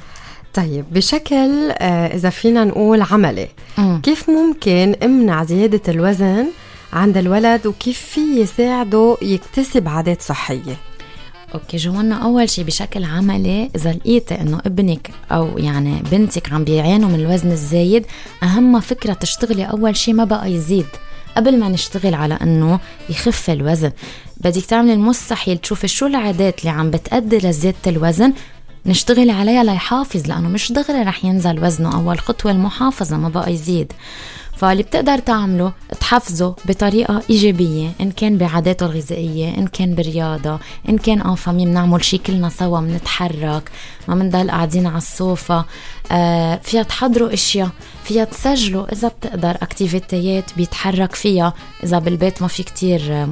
طيب 0.54 0.84
بشكل 0.92 1.70
آه، 1.70 2.06
إذا 2.16 2.30
فينا 2.30 2.64
نقول 2.64 3.02
عملي 3.02 3.48
مم. 3.78 4.00
كيف 4.02 4.30
ممكن 4.30 4.94
امنع 5.02 5.44
زيادة 5.44 5.80
الوزن 5.92 6.46
عند 6.92 7.16
الولد 7.16 7.66
وكيف 7.66 7.98
في 7.98 8.20
يساعده 8.40 9.16
يكتسب 9.22 9.88
عادات 9.88 10.22
صحية. 10.22 10.76
أوكي 11.54 11.76
جوانا 11.76 12.14
أول 12.14 12.50
شيء 12.50 12.64
بشكل 12.64 13.04
عملي 13.04 13.70
اذا 13.76 13.92
لقيتي 13.92 14.34
إنه 14.40 14.58
ابنك 14.66 15.10
أو 15.32 15.58
يعني 15.58 16.02
بنتك 16.12 16.52
عم 16.52 16.64
بيعانوا 16.64 17.08
من 17.08 17.14
الوزن 17.14 17.52
الزايد 17.52 18.06
أهم 18.42 18.80
فكرة 18.80 19.12
تشتغلي 19.12 19.64
أول 19.64 19.96
شيء 19.96 20.14
ما 20.14 20.24
بقى 20.24 20.52
يزيد 20.52 20.86
قبل 21.36 21.58
ما 21.58 21.68
نشتغل 21.68 22.14
على 22.14 22.34
إنه 22.42 22.80
يخف 23.10 23.50
الوزن. 23.50 23.92
بدك 24.36 24.64
تعملي 24.64 24.92
المستحيل 24.92 25.58
تشوفي 25.58 25.88
شو 25.88 26.06
العادات 26.06 26.60
اللي 26.60 26.70
عم 26.70 26.90
بتأدي 26.90 27.38
لزيادة 27.38 27.76
الوزن 27.86 28.32
نشتغل 28.86 29.30
عليها 29.30 29.64
ليحافظ 29.64 30.26
لأنه 30.26 30.48
مش 30.48 30.72
دغري 30.72 31.02
رح 31.02 31.24
ينزل 31.24 31.64
وزنه 31.64 31.94
أول 31.94 32.18
خطوة 32.18 32.52
المحافظة 32.52 33.16
ما 33.16 33.28
بقى 33.28 33.52
يزيد. 33.52 33.92
فاللي 34.58 34.82
بتقدر 34.82 35.18
تعمله 35.18 35.72
تحفزه 36.00 36.54
بطريقة 36.64 37.22
إيجابية 37.30 37.90
إن 38.00 38.10
كان 38.10 38.38
بعاداته 38.38 38.86
الغذائية 38.86 39.58
إن 39.58 39.66
كان 39.66 39.94
برياضة 39.94 40.58
إن 40.88 40.98
كان 40.98 41.20
أن 41.20 41.34
فامي 41.34 41.66
بنعمل 41.66 42.04
شي 42.04 42.18
كلنا 42.18 42.48
سوا 42.48 42.80
بنتحرك 42.80 43.70
ما 44.08 44.14
بنضل 44.14 44.50
قاعدين 44.50 44.86
على 44.86 44.96
الصوفة 44.96 45.64
آه 46.12 46.60
فيها 46.62 46.82
تحضروا 46.82 47.32
أشياء 47.32 47.70
فيها 48.04 48.24
تسجلوا 48.24 48.92
إذا 48.92 49.08
بتقدر 49.08 49.50
اكتيفيتيات 49.50 50.44
بيتحرك 50.56 51.14
فيها 51.14 51.54
إذا 51.84 51.98
بالبيت 51.98 52.42
ما 52.42 52.48
في 52.48 52.62
كتير 52.62 53.26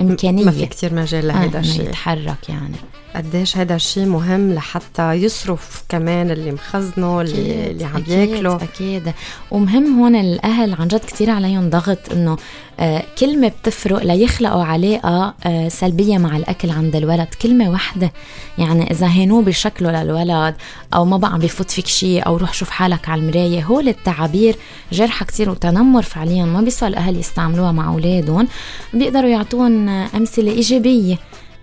امكانيه 0.00 0.44
ما 0.44 0.50
في 0.50 0.66
كتير 0.66 0.94
مجال 0.94 1.28
لهيدا 1.28 1.58
آه 1.58 1.60
الشيء. 1.60 1.88
يتحرك 1.88 2.48
يعني. 2.48 2.76
قديش 3.16 3.56
هذا 3.56 3.74
الشيء 3.74 4.04
مهم 4.06 4.52
لحتى 4.52 5.12
يصرف 5.12 5.82
كمان 5.88 6.30
اللي 6.30 6.52
مخزنه 6.52 7.20
اللي, 7.20 7.70
اللي 7.70 7.84
عم 7.84 8.04
ياكله. 8.08 8.56
أكيد 8.56 9.12
ومهم 9.50 10.00
هون 10.00 10.16
الأهل 10.16 10.74
عن 10.74 10.88
جد 10.88 11.04
كثير 11.04 11.30
عليهم 11.30 11.70
ضغط 11.70 11.98
إنه 12.12 12.36
آه 12.80 13.02
كلمة 13.18 13.48
بتفرق 13.48 14.02
ليخلقوا 14.02 14.64
علاقة 14.64 15.34
آه 15.46 15.68
سلبية 15.68 16.18
مع 16.18 16.36
الأكل 16.36 16.70
عند 16.70 16.96
الولد. 16.96 17.28
كلمة 17.42 17.70
واحدة 17.70 18.12
يعني 18.58 18.90
إذا 18.90 19.06
هينوه 19.08 19.42
بشكله 19.42 20.02
للولد 20.02 20.54
أو 20.94 21.04
ما 21.04 21.16
بقى 21.16 21.32
عم 21.32 21.38
بفوت 21.40 21.70
فيك 21.70 21.86
شيء 21.86 22.26
أو 22.26 22.36
روح 22.36 22.54
شوف 22.54 22.70
حالك 22.70 23.08
على 23.08 23.20
المراية 23.20 23.64
هول 23.64 23.88
التعابير 23.88 24.56
جرحة 24.92 25.26
كثير 25.26 25.50
وتنمر 25.50 26.02
فعليا. 26.02 26.44
ما 26.44 26.60
بيسوى 26.60 26.88
الأهل 26.88 27.16
يستعملوها 27.16 27.72
مع 27.72 27.88
أولادهم. 27.88 28.48
بيقدروا 28.94 29.28
يعطون 29.30 29.88
أمثلة 29.88 30.50
إيجابية. 30.52 31.16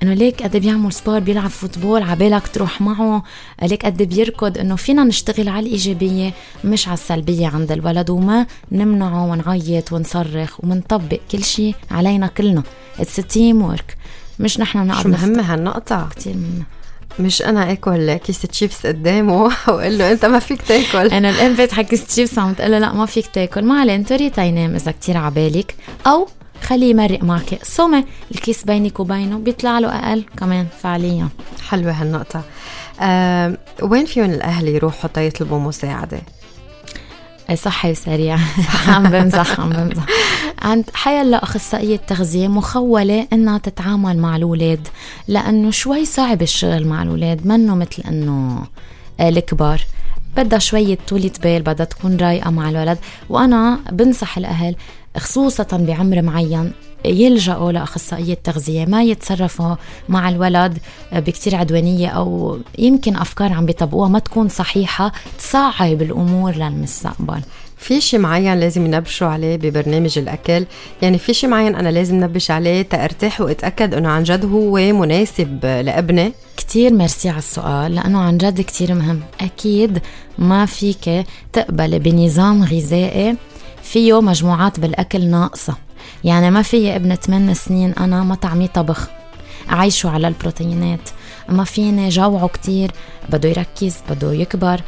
إنه 0.03 0.13
ليك 0.13 0.43
قد 0.43 0.57
بيعمل 0.57 0.93
sport 0.93 1.19
بيلعب 1.19 1.49
football 1.49 2.03
عبالك 2.03 2.47
تروح 2.47 2.81
معه. 2.81 3.23
ليك 3.63 3.85
قد 3.85 4.03
بيركض 4.03 4.57
إنه 4.57 4.75
فينا 4.75 5.03
نشتغل 5.03 5.49
على 5.49 5.65
الإيجابية 5.65 6.33
مش 6.63 6.87
على 6.87 6.93
السلبية 6.93 7.47
عند 7.47 7.71
الولد. 7.71 8.09
وما 8.09 8.45
نمنعه 8.71 9.25
ونعيط 9.25 9.93
ونصرخ 9.93 10.63
ومنطبق 10.63 11.19
كل 11.31 11.43
شيء 11.43 11.75
علينا 11.91 12.27
كلنا. 12.27 12.63
It's 12.99 13.15
teamwork 13.15 13.97
مش 14.39 14.59
نحن 14.59 14.87
نقعد 14.87 15.03
شو 15.03 15.09
مهمه 15.09 15.53
هالنقطة؟ 15.53 16.09
كثير 16.15 16.33
مهمه 16.33 16.65
مش 17.19 17.41
أنا 17.41 17.71
أكل 17.71 18.13
كيس 18.13 18.41
تشيبس 18.41 18.85
قدامه 18.85 19.41
وأقول 19.43 19.97
له 19.97 20.11
أنت 20.11 20.25
ما 20.25 20.39
فيك 20.39 20.61
تاكل. 20.61 21.07
أنا 21.07 21.29
الام 21.29 21.55
فاتحه 21.55 21.81
كيس 21.81 22.07
تشيبس 22.07 22.39
عم 22.39 22.53
تقول 22.53 22.71
له 22.71 22.79
لا 22.79 22.93
ما 22.93 23.05
فيك 23.05 23.27
تاكل. 23.27 23.65
ما 23.65 23.79
عليه 23.79 23.95
انطري 23.95 24.29
تينام 24.29 24.75
إذا 24.75 24.91
كثير 24.91 25.17
عبالك. 25.17 25.75
أو 26.07 26.27
خليه 26.63 26.89
يمرق 26.89 27.23
معك. 27.23 27.59
قسمي 27.63 28.05
الكيس 28.31 28.63
بينك 28.63 28.99
وبينه 28.99 29.37
بيطلع 29.37 29.79
له 29.79 29.87
أقل 29.87 30.25
كمان 30.37 30.67
فعليا. 30.81 31.29
حلوة 31.69 31.91
هالنقطة. 31.91 32.41
أه 33.01 33.57
وين 33.81 34.05
فيهم 34.05 34.25
الأهل 34.25 34.67
يروحوا 34.67 35.09
تيطلبوا 35.13 35.59
مساعدة؟ 35.59 36.21
صحي 37.55 37.91
وسريع. 37.91 38.37
عم 38.87 39.03
بمزح 39.09 39.59
عم 39.59 39.69
بمزح. 39.69 40.05
عند 40.61 40.85
حيلا 40.93 41.43
أخصائية 41.43 41.97
تغذية 41.97 42.47
مخولة 42.47 43.27
إنها 43.33 43.57
تتعامل 43.57 44.17
مع 44.17 44.35
الأولاد 44.35 44.87
لأنه 45.27 45.71
شوي 45.71 46.05
صعب 46.05 46.41
الشغل 46.41 46.87
مع 46.87 47.03
الأولاد 47.03 47.47
منه 47.47 47.75
مثل 47.75 48.03
إنه 48.07 48.63
الكبار. 49.21 49.81
بدها 50.37 50.59
شوية 50.59 50.97
طولة 51.07 51.31
بال 51.43 51.61
بدها 51.61 51.85
تكون 51.85 52.17
رايقة 52.17 52.49
مع 52.49 52.69
الولد. 52.69 52.97
وأنا 53.29 53.79
بنصح 53.91 54.37
الأهل 54.37 54.75
خصوصا 55.17 55.67
بعمر 55.71 56.21
معين 56.21 56.71
يلجأوا 57.05 57.71
لأخصائية 57.71 58.37
تغذية 58.43 58.85
ما 58.85 59.03
يتصرفوا 59.03 59.75
مع 60.09 60.29
الولد 60.29 60.77
بكتير 61.11 61.55
عدوانية 61.55 62.07
أو 62.07 62.57
يمكن 62.79 63.15
أفكار 63.15 63.53
عم 63.53 63.65
بيطبقوها 63.65 64.09
ما 64.09 64.19
تكون 64.19 64.49
صحيحة 64.49 65.11
تصعب 65.39 66.01
الأمور 66.01 66.55
للمستقبل. 66.55 67.41
في 67.77 68.01
شيء 68.01 68.19
معين 68.19 68.59
لازم 68.59 68.85
ينبشوا 68.85 69.27
عليه 69.27 69.55
ببرنامج 69.55 70.17
الأكل؟ 70.17 70.65
يعني 71.01 71.17
في 71.17 71.33
شيء 71.33 71.49
معين 71.49 71.75
أنا 71.75 71.89
لازم 71.89 72.23
نبش 72.23 72.51
عليه 72.51 72.81
تأرتاح 72.81 73.41
وأتأكد 73.41 73.93
إنه 73.93 74.09
عن 74.09 74.23
جد 74.23 74.45
هو 74.45 74.75
مناسب 74.75 75.65
لأبني؟ 75.65 76.31
كتير 76.57 76.93
ميرسي 76.93 77.29
على 77.29 77.37
السؤال 77.37 77.95
لأنه 77.95 78.19
عن 78.19 78.37
جد 78.37 78.61
كتير 78.61 78.93
مهم. 78.93 79.21
أكيد 79.41 79.99
ما 80.37 80.65
فيك 80.65 81.25
تقبل 81.53 81.99
بنظام 81.99 82.63
غذائي 82.63 83.35
فيه 83.87 84.21
مجموعات 84.21 84.79
بالأكل 84.79 85.27
ناقصة. 85.27 85.75
يعني 86.23 86.51
ما 86.51 86.61
في 86.61 86.95
ابن 86.95 87.15
8 87.15 87.53
سنين 87.53 87.93
أنا 87.93 88.23
ما 88.23 88.35
طعمي 88.35 88.67
طبخ. 88.67 89.07
أعيشه 89.71 90.09
على 90.09 90.27
البروتينات 90.27 91.09
ما 91.49 91.63
فيني 91.63 92.09
جوعه 92.09 92.47
كتير. 92.47 92.91
بده 93.29 93.49
يركز 93.49 93.95
بده 94.09 94.33
يكبر. 94.33 94.81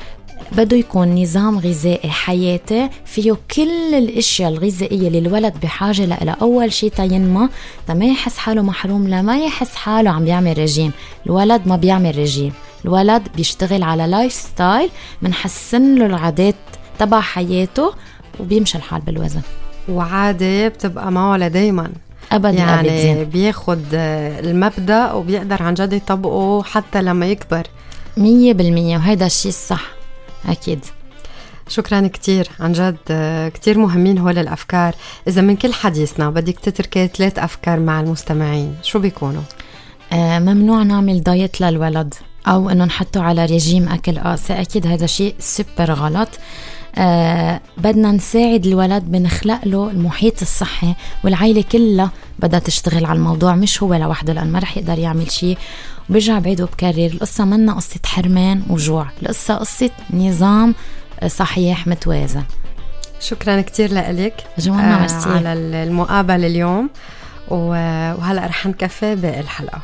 بده 0.51 0.77
يكون 0.77 1.21
نظام 1.21 1.59
غذائي 1.59 2.09
حياتي 2.09 2.89
فيه 3.05 3.37
كل 3.55 3.95
الأشياء 3.95 4.49
الغذائية 4.49 5.07
اللي 5.07 5.19
الولد 5.19 5.53
بحاجة 5.61 6.05
لها 6.05 6.35
أول 6.41 6.73
شيء 6.73 6.89
تينما 6.89 7.49
ما. 7.89 8.05
يحس 8.05 8.37
حاله 8.37 8.61
محروم 8.61 9.07
لما 9.07 9.37
يحس 9.37 9.75
حاله 9.75 10.09
عم 10.09 10.25
بيعمل 10.25 10.57
رجيم. 10.57 10.91
الولد 11.25 11.61
ما 11.65 11.75
بيعمل 11.75 12.17
رجيم. 12.17 12.53
الولد 12.85 13.27
بيشتغل 13.35 13.83
على 13.83 14.07
lifestyle 14.07 14.89
منحسن 15.21 15.95
له 15.95 16.05
العادات 16.05 16.55
تبع 16.99 17.21
حياته. 17.21 17.93
وبيمشي 18.39 18.77
الحال 18.77 19.01
بالوزن. 19.01 19.41
وعادة 19.89 20.67
بتبقى 20.67 21.11
معه 21.11 21.37
لدايما 21.37 21.91
ابدا 22.31 22.49
يعني 22.49 23.11
أبداً. 23.11 23.23
بياخد 23.23 23.83
المبدأ 23.93 25.11
وبيقدر 25.11 25.63
عن 25.63 25.73
جد 25.73 25.93
يطبقه 25.93 26.63
حتى 26.63 27.01
لما 27.01 27.25
يكبر. 27.25 27.67
مية 28.17 28.53
بالمية 28.53 28.97
وهيدا 28.97 29.25
الشيء 29.25 29.51
الصح. 29.51 29.85
أكيد. 30.49 30.85
شكرا 31.67 32.07
كتير. 32.07 32.49
عن 32.59 32.71
جد 32.71 32.97
كتير 33.53 33.77
مهمين 33.77 34.17
هول 34.17 34.37
الأفكار. 34.37 34.95
إذا 35.27 35.41
من 35.41 35.55
كل 35.55 35.73
حديثنا 35.73 36.29
بدك 36.29 36.59
تتركي 36.59 37.07
ثلاث 37.07 37.39
أفكار 37.39 37.79
مع 37.79 37.99
المستمعين 37.99 38.75
شو 38.83 38.99
بيكونوا؟ 38.99 39.41
آه 40.13 40.39
ممنوع 40.39 40.83
نعمل 40.83 41.23
دايت 41.23 41.61
للولد 41.61 42.13
أو 42.47 42.69
إنه 42.69 42.85
نحطه 42.85 43.23
على 43.23 43.45
رجيم 43.45 43.89
أكل 43.89 44.19
قاسي 44.19 44.53
أكيد 44.53 44.87
هذا 44.87 45.05
شيء 45.05 45.35
سوبر 45.39 45.91
غلط. 45.93 46.29
آه 46.95 47.61
بدنا 47.77 48.11
نساعد 48.11 48.65
الولد 48.65 49.03
بنخلق 49.03 49.59
له 49.65 49.89
المحيط 49.91 50.41
الصحي 50.41 50.95
والعائلة 51.23 51.63
كلها 51.71 52.11
بدها 52.39 52.59
تشتغل 52.59 53.05
على 53.05 53.17
الموضوع 53.17 53.55
مش 53.55 53.83
هو 53.83 53.93
لوحده 53.93 54.33
لأن 54.33 54.51
ما 54.51 54.59
رح 54.59 54.77
يقدر 54.77 54.99
يعمل 54.99 55.31
شيء. 55.31 55.57
وبرجع 56.09 56.39
بعيد 56.39 56.61
وبكرر 56.61 57.05
القصة 57.13 57.45
منا 57.45 57.73
قصة 57.73 57.99
حرمان 58.05 58.63
وجوع 58.69 59.07
القصة 59.21 59.55
قصة 59.55 59.89
نظام 60.13 60.75
صحيح 61.27 61.87
متوازن. 61.87 62.43
شكرا 63.19 63.61
كتير 63.61 63.93
لك 63.93 64.43
جوانا 64.57 64.95
آه 64.95 64.99
ميرسي 64.99 65.29
على 65.29 65.53
المقابلة 65.53 66.47
اليوم. 66.47 66.89
وهلأ 67.47 68.45
رح 68.45 68.65
نكفي 68.65 69.15
باقي 69.15 69.39
الحلقة. 69.39 69.81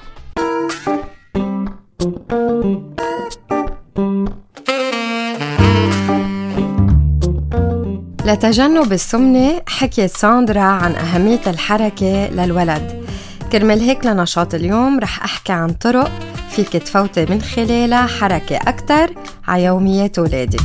لتجنب 8.26 8.94
السمنة 8.94 9.62
حكيت 9.68 10.18
ساندرا 10.18 10.62
عن 10.62 10.96
أهمية 10.96 11.42
الحركة 11.48 12.28
للولد. 12.28 13.06
كرمال 13.52 13.80
هيك 13.80 14.06
لنشاط 14.06 14.54
اليوم 14.54 15.00
رح 15.00 15.24
أحكي 15.24 15.54
عن 15.54 15.70
طرق 15.70 16.12
فيك 16.50 16.70
تفوتي 16.70 17.26
من 17.30 17.42
خلالها 17.42 18.08
حركة 18.08 18.56
أكتر 18.56 19.10
على 19.48 19.64
يوميات 19.64 20.20
ولادك. 20.20 20.62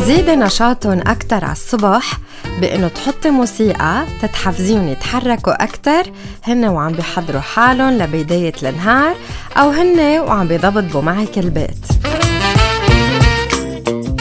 زيدي 0.00 0.36
نشاطهم 0.36 1.00
أكتر 1.06 1.44
على 1.44 1.52
الصبح 1.52 2.18
بإنه 2.60 2.88
تحطي 2.88 3.30
موسيقى 3.30 4.04
تتحفزيهم 4.22 4.88
يتحركوا 4.88 5.64
أكتر 5.64 6.12
هن 6.44 6.64
وعم 6.64 6.92
بيحضروا 6.92 7.40
حالهم 7.40 7.90
لبداية 7.90 8.54
النهار 8.62 9.14
أو 9.56 9.70
هن 9.70 10.20
وعم 10.20 10.48
بيضبطوا 10.48 11.02
معك 11.02 11.38
البيت. 11.38 11.86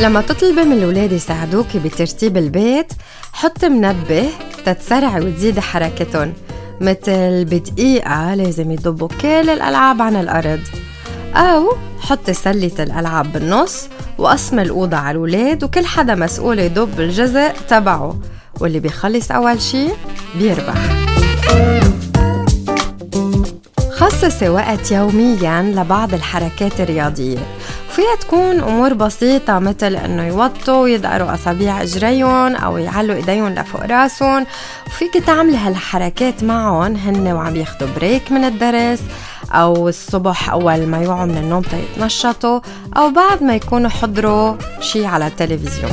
لما 0.04 0.22
تطلبي 0.22 0.64
من 0.64 0.78
الولاد 0.78 1.12
يساعدوكي 1.12 1.80
بترتيب 1.80 2.38
البيت 2.38 2.94
حطي 3.34 3.70
منبه 3.70 4.30
تتسرعي 4.66 5.22
وتزيدي 5.22 5.62
حركتهم 5.62 6.34
مثل 6.82 7.46
بدقيقة 7.46 8.36
لازم 8.36 8.72
يضبوا 8.72 9.08
كل 9.08 9.50
الألعاب 9.50 10.02
عن 10.02 10.16
الأرض 10.16 10.60
أو 11.36 11.78
حطي 12.00 12.34
سلة 12.34 12.72
الألعاب 12.80 13.34
بالنص 13.34 13.88
وقسم 14.18 14.60
الأوضة 14.60 14.98
على 14.98 15.12
الولاد 15.12 15.64
وكل 15.64 15.86
حدا 15.86 16.16
مسؤول 16.16 16.60
يضب 16.60 17.00
الجزء 17.00 17.52
تبعه 17.68 18.20
واللي 18.62 18.80
بيخلص 18.80 19.32
أول 19.32 19.62
شي 19.62 19.88
بيربح. 20.36 21.06
خصصي 23.92 24.50
وقت 24.50 24.92
يوميا 24.92 25.62
لبعض 25.62 26.14
الحركات 26.14 26.82
الرياضية 26.82 27.40
فيها 28.04 28.16
تكون 28.16 28.60
أمور 28.60 28.94
بسيطة 28.94 29.60
مثل 29.60 29.96
إنه 29.96 30.28
يوطوا 30.28 30.78
ويدقروا 30.78 31.34
أصابيع 31.34 31.82
إجريهم 31.82 32.56
أو 32.56 32.78
يعلوا 32.78 33.16
إيديهم 33.16 33.50
لفوق 33.50 33.86
رأسهم. 33.86 34.46
وفيك 34.88 35.14
تعملي 35.14 35.58
هالحركات 35.58 36.44
معهم 36.44 36.96
هن 36.96 37.28
وعم 37.28 37.56
ياخدوا 37.56 37.88
بريك 37.96 38.32
من 38.32 38.44
الدرس 38.44 39.00
أو 39.52 39.90
الصبح 39.90 40.50
أول 40.50 40.86
ما 40.86 41.02
يوعوا 41.02 41.26
من 41.26 41.38
النوم 41.38 41.62
تيتنشطوا 41.62 42.60
أو 42.98 43.10
بعد 43.10 43.44
ما 43.44 43.56
يكونوا 43.56 43.90
حضروا 43.90 44.56
شي 44.80 45.06
على 45.06 45.28
التلفزيون. 45.28 45.92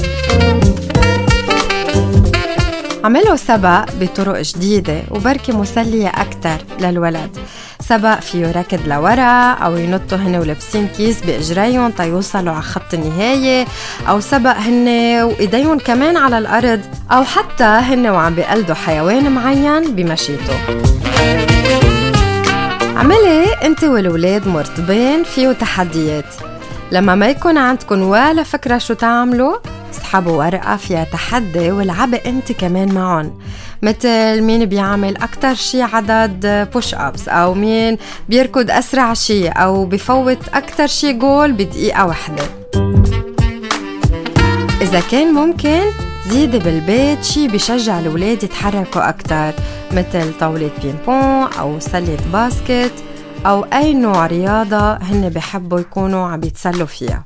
عملوا 3.05 3.37
سبق 3.37 3.85
بطرق 4.01 4.41
جديدة 4.41 5.03
وبركي 5.11 5.53
مسلية 5.53 6.09
أكتر 6.09 6.65
للولد. 6.81 7.37
سبق 7.91 8.21
فيه 8.21 8.51
ركض 8.51 8.81
لورا 8.87 9.53
أو 9.53 9.77
ينطوا 9.77 10.19
هن 10.19 10.37
ولابسين 10.37 10.89
كيس 10.89 11.21
بإجريهم 11.21 11.91
تيوصلوا 11.91 12.53
على 12.53 12.63
خط 12.63 12.95
النهاية 12.95 13.67
أو 14.09 14.21
سبق 14.21 14.57
هن 14.57 14.89
وإيديهم 15.23 15.79
كمان 15.79 16.17
على 16.17 16.39
الأرض 16.39 16.81
أو 17.13 17.25
حتى 17.25 17.65
هن 17.65 18.07
وعم 18.07 18.35
بيقلدوا 18.35 18.75
حيوان 18.75 19.33
معين 19.33 19.95
بمشيته. 19.95 20.55
عملي 22.97 23.45
أنت 23.65 23.85
والولاد 23.85 24.49
مرتبين 24.49 25.25
فيه 25.25 25.53
تحديات. 25.53 26.35
لما 26.93 27.15
ما 27.15 27.29
يكون 27.29 27.59
عندكم 27.59 28.03
ولا 28.03 28.43
فكرة 28.43 28.79
شو 28.79 28.95
تعملوا 28.95 29.57
اسحبوا 29.91 30.33
ورقة 30.33 30.77
فيها 30.77 31.05
تحدي 31.05 31.71
والعبي 31.71 32.17
أنت 32.17 32.53
كمان 32.53 32.95
معهم 32.95 33.39
مثل 33.83 34.41
مين 34.41 34.65
بيعمل 34.65 35.17
أكتر 35.17 35.55
شي 35.55 35.83
عدد 35.83 36.69
push 36.73 36.95
ups 36.95 37.29
أو 37.29 37.55
مين 37.55 37.99
بيركض 38.29 38.71
أسرع 38.71 39.15
شي 39.15 39.49
أو 39.49 39.85
بفوت 39.85 40.39
أكتر 40.55 40.87
شي 40.87 41.13
جول 41.13 41.53
بدقيقة 41.53 42.07
واحدة. 42.07 42.43
إذا 44.81 45.01
كان 45.11 45.35
ممكن 45.35 45.81
زيدي 46.29 46.59
بالبيت 46.59 47.25
شي 47.25 47.49
بشجع 47.49 47.99
الولاد 47.99 48.43
يتحركوا 48.43 49.09
أكتر 49.09 49.53
مثل 49.93 50.39
طاولة 50.41 50.71
ping 50.83 50.95
pong 51.07 51.53
أو 51.59 51.81
سلة 51.81 52.19
basket 52.33 52.93
أو 53.47 53.67
أي 53.73 53.95
نوع 53.95 54.27
رياضة 54.27 54.93
هن 54.93 55.29
بحبوا 55.35 55.81
يكونوا 55.81 56.29
عم 56.29 56.45
يتسلوا 56.45 56.87
فيها. 56.87 57.23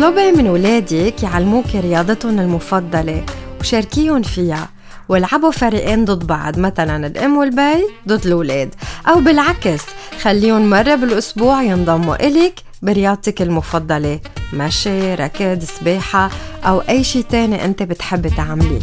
اطلبي 0.00 0.32
من 0.32 0.48
ولادك 0.48 1.22
يعلموك 1.22 1.66
رياضتهم 1.74 2.40
المفضلة 2.40 3.24
وشاركيهم 3.60 4.22
فيها 4.22 4.68
والعبوا 5.08 5.50
فريقين 5.50 6.04
ضد 6.04 6.26
بعض 6.26 6.58
مثلا 6.58 7.06
الأم 7.06 7.36
والبي 7.36 7.84
ضد 8.08 8.26
الولاد 8.26 8.74
أو 9.08 9.20
بالعكس 9.20 9.82
خليهم 10.22 10.70
مرة 10.70 10.94
بالأسبوع 10.94 11.62
ينضموا 11.62 12.26
إلك 12.26 12.54
برياضتك 12.82 13.42
المفضلة 13.42 14.20
مشي، 14.52 15.14
ركض، 15.14 15.64
سباحة 15.64 16.30
أو 16.64 16.80
أي 16.80 17.04
شي 17.04 17.22
تاني 17.22 17.64
أنت 17.64 17.82
بتحبي 17.82 18.30
تعمليه. 18.30 18.80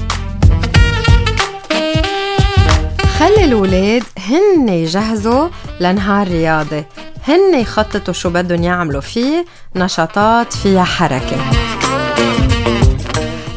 خلي 3.20 3.44
الولاد 3.44 4.04
هن 4.30 4.70
يجهزوا 4.70 5.50
لنهار 5.82 6.28
رياضي 6.28 6.84
هن 7.28 7.60
يخططوا 7.60 8.14
شو 8.14 8.30
بدهم 8.30 8.64
يعملوا 8.64 9.02
فيه 9.02 9.46
نشاطات 9.76 10.54
فيها 10.54 10.84
حركة. 10.84 11.38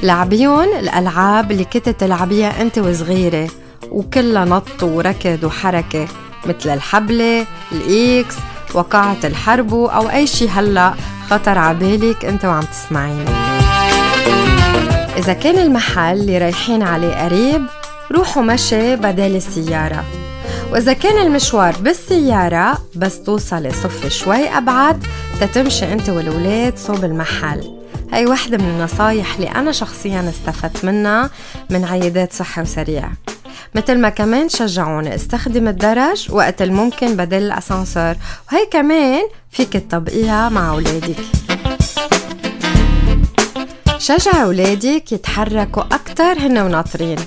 لعبيون 0.03 0.65
الألعاب 0.79 1.53
اللي 1.53 1.65
كنت 1.65 1.89
تلعبيها 1.89 2.63
أنت 2.63 2.79
وصغيرة 2.79 3.49
وكلها 3.91 4.45
نط 4.45 4.83
وركض 4.83 5.45
وحركة 5.45 6.09
مثل 6.47 6.71
الحبلة 6.71 7.47
الإكس 7.73 8.35
وقعة 8.75 9.17
الحرب 9.25 9.75
أو 9.75 10.11
أي 10.11 10.27
شي 10.27 10.49
هلأ 10.49 10.95
خطر 11.31 11.59
عبالك 11.59 12.25
أنت 12.25 12.45
وعم 12.45 12.63
تسمعيني 12.63 13.31
إذا 15.17 15.33
كان 15.33 15.59
المحل 15.59 16.21
اللي 16.21 16.39
رايحين 16.39 16.83
عليه 16.83 17.25
قريب 17.25 17.67
روحوا 18.13 18.43
مشي 18.43 18.97
بدل 18.97 19.37
السيارة. 19.37 20.05
وإذا 20.73 20.93
كان 20.93 21.27
المشوار 21.27 21.77
بالسيارة 21.77 22.79
بس 22.97 23.23
توصلي 23.23 23.71
صفي 23.71 24.11
شوي 24.11 24.49
أبعد 24.49 25.07
تتمشي 25.41 25.93
أنت 25.93 26.09
والولاد 26.09 26.79
صوب 26.79 27.05
المحل. 27.05 27.79
هاي 28.13 28.27
وحدة 28.27 28.59
من 28.59 28.65
النصايح 28.65 29.35
اللي 29.35 29.49
أنا 29.49 29.73
شخصيا 29.73 30.29
استفدت 30.29 30.85
منها 30.85 31.31
من 31.71 31.85
عيادات 31.85 32.33
صحة 32.33 32.63
وسريع. 32.63 33.11
مثل 33.75 33.99
ما 33.99 34.09
كمان 34.09 34.49
شجعوني 34.49 35.15
أستخدم 35.15 35.69
الدرج 35.69 36.27
وقت 36.31 36.63
الممكن 36.63 37.17
بدل 37.17 37.43
الأسانسور 37.43 38.15
وهي 38.53 38.67
كمان 38.71 39.23
فيك 39.51 39.73
تطبقيها 39.73 40.49
مع 40.49 40.71
أولادك. 40.71 41.17
شجع 43.99 44.43
أولادك 44.43 45.13
يتحركوا 45.13 45.83
أكتر 45.83 46.39
هن 46.39 46.59
وناطرين. 46.59 47.19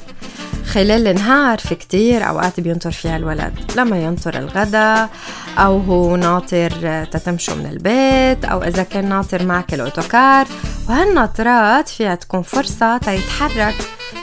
خلال 0.73 1.07
النهار 1.07 1.57
في 1.57 1.75
كتير 1.75 2.29
أوقات 2.29 2.59
بينطر 2.59 2.91
فيها 2.91 3.17
الولد. 3.17 3.71
لما 3.77 4.03
ينطر 4.03 4.38
الغداء 4.38 5.09
أو 5.57 5.77
هو 5.79 6.15
ناطر 6.15 7.05
تتمشوا 7.12 7.55
من 7.55 7.65
البيت 7.65 8.45
أو 8.45 8.63
إذا 8.63 8.83
كان 8.83 9.09
ناطر 9.09 9.45
معك 9.45 9.73
الأوتوكار. 9.73 10.47
وهالناطرات 10.89 11.89
فيها 11.89 12.15
تكون 12.15 12.41
فرصة 12.41 12.97
تيتحرك 12.97 13.75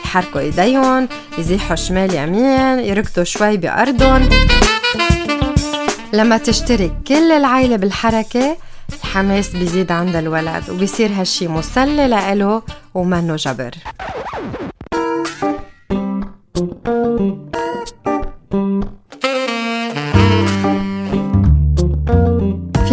يحركوا 0.04 0.40
إيديهم 0.40 1.08
يزيحوا 1.38 1.76
شمال 1.76 2.14
يمين 2.14 2.78
يركضوا 2.78 3.24
شوي 3.24 3.56
بأرضهم. 3.56 4.28
لما 6.12 6.36
تشترك 6.36 6.92
كل 7.08 7.32
العيلة 7.32 7.76
بالحركة 7.76 8.56
الحماس 8.92 9.48
بيزيد 9.48 9.92
عند 9.92 10.16
الولد 10.16 10.70
وبيصير 10.70 11.10
هالشي 11.12 11.48
مسلي 11.48 12.08
لإله 12.08 12.62
ومنه 12.94 13.36
جبر. 13.36 13.74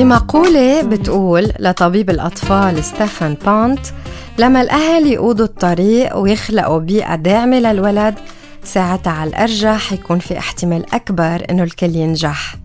مقولة 0.08 0.82
بتقول 0.82 1.52
لطبيب 1.60 2.10
الأطفال 2.10 2.84
ستيفن 2.84 3.34
بونت 3.46 3.80
لما 4.38 4.62
الأهل 4.62 5.08
يقودوا 5.08 5.46
الطريق 5.46 6.18
ويخلقوا 6.18 6.80
بيئة 6.80 7.16
داعمة 7.16 7.60
للولد 7.60 8.16
ساعتها 8.64 9.14
على 9.14 9.30
الأرجح 9.30 9.94
يكون 9.94 10.20
في 10.20 10.38
احتمال 10.38 10.94
أكبر 10.94 11.46
إنه 11.50 11.64
الكل 11.64 11.96
ينجح. 11.96 12.56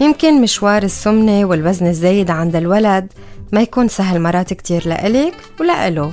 يمكن 0.00 0.40
مشوار 0.42 0.82
السمنة 0.82 1.44
والوزن 1.44 1.86
الزايد 1.86 2.30
عند 2.30 2.56
الولد 2.56 3.12
ما 3.52 3.60
يكون 3.60 3.88
سهل 3.88 4.20
مرات 4.20 4.52
كتير 4.54 4.88
لإلك 4.88 5.34
ولإله. 5.60 6.12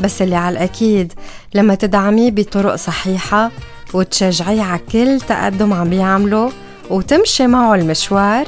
بس 0.00 0.22
اللي 0.22 0.36
على 0.36 0.52
الأكيد 0.52 1.12
لما 1.54 1.74
تدعميه 1.74 2.30
بطرق 2.30 2.74
صحيحة 2.74 3.50
وتشجعيه 3.94 4.62
على 4.62 4.80
كل 4.92 5.20
تقدم 5.28 5.72
عم 5.72 5.90
بيعمله 5.90 6.52
وتمشي 6.90 7.46
معه 7.46 7.74
المشوار 7.74 8.46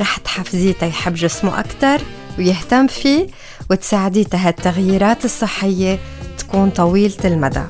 رح 0.00 0.16
تحفزيه 0.16 0.74
يحب 0.82 1.14
جسمه 1.14 1.60
أكتر 1.60 2.04
ويهتم 2.38 2.86
فيه 2.86 3.26
وتساعديه 3.70 4.26
هالتغييرات 4.34 5.24
الصحية 5.24 5.98
تكون 6.38 6.70
طويلة 6.70 7.24
المدى. 7.24 7.62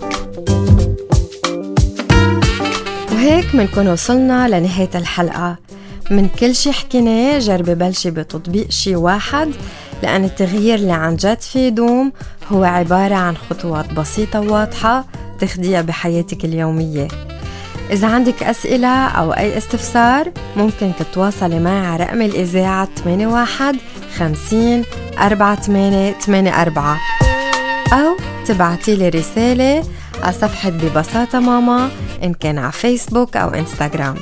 وهيك 3.12 3.54
منكون 3.54 3.88
وصلنا 3.88 4.48
لنهاية 4.48 4.90
الحلقة. 4.94 5.56
من 6.10 6.28
كل 6.28 6.54
شي 6.54 6.72
حكيناه 6.72 7.38
جربي 7.38 7.74
بلشي 7.74 8.10
بتطبيق 8.10 8.70
شي 8.70 8.96
واحد 8.96 9.50
لأن 10.02 10.24
التغيير 10.24 10.74
اللي 10.74 10.92
عن 10.92 11.16
جد 11.16 11.40
فيه 11.40 11.60
يدوم 11.60 12.12
هو 12.52 12.64
عبارة 12.64 13.14
عن 13.14 13.36
خطوات 13.36 13.92
بسيطة 13.92 14.40
وواضحة 14.40 15.04
تاخديها 15.38 15.82
بحياتك 15.82 16.44
اليومية. 16.44 17.08
إذا 17.90 18.08
عندك 18.08 18.42
أسئلة 18.42 19.06
أو 19.06 19.32
أي 19.32 19.58
استفسار 19.58 20.32
ممكن 20.56 20.92
تتواصلي 20.98 21.58
معي 21.58 21.86
على 21.86 22.04
رقم 22.04 22.22
الإذاعة 22.22 22.88
81 23.06 23.78
50 24.18 24.84
48 25.18 26.46
84 26.46 26.96
أو 27.92 28.16
تبعتي 28.46 28.96
لي 28.96 29.08
رسالة 29.08 29.84
على 30.22 30.32
صفحة 30.32 30.70
ببساطة 30.70 31.40
ماما 31.40 31.90
إن 32.22 32.34
كان 32.34 32.58
على 32.58 32.72
فيسبوك 32.72 33.36
أو 33.36 33.48
إنستغرام. 33.48 34.14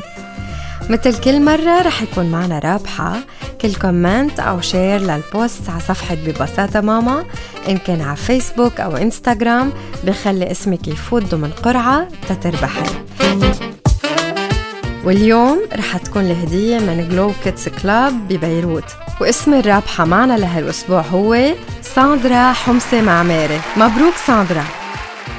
مثل 0.90 1.20
كل 1.20 1.44
مرة 1.44 1.82
رح 1.82 2.02
يكون 2.02 2.30
معنا 2.30 2.58
رابحة. 2.58 3.16
كل 3.62 3.74
comment 3.74 4.40
أو 4.40 4.60
share 4.60 5.00
لل 5.00 5.23
post 5.23 5.68
على 5.68 5.80
صفحة 5.80 6.14
ببساطة 6.14 6.80
ماما 6.80 7.24
إن 7.68 7.78
كان 7.78 8.00
على 8.00 8.16
فيسبوك 8.16 8.80
أو 8.80 8.96
إنستغرام 8.96 9.72
بخلي 10.04 10.50
اسمك 10.50 10.88
يفوت 10.88 11.22
ضمن 11.22 11.50
قرعة 11.50 12.08
تتربحي. 12.28 12.90
واليوم 15.04 15.60
رح 15.76 15.96
تكون 15.96 16.22
الهدية 16.22 16.78
من 16.78 17.08
Glow 17.08 17.32
Kids 17.44 17.68
Club 17.68 18.28
ببيروت. 18.28 18.84
واسم 19.20 19.54
الرابحة 19.54 20.04
معنا 20.04 20.38
لهالأسبوع 20.38 21.00
هو 21.00 21.54
ساندرا 21.82 22.52
حمصة 22.52 23.00
معماري. 23.00 23.60
مبروك 23.76 24.14
ساندرا. 24.26 24.64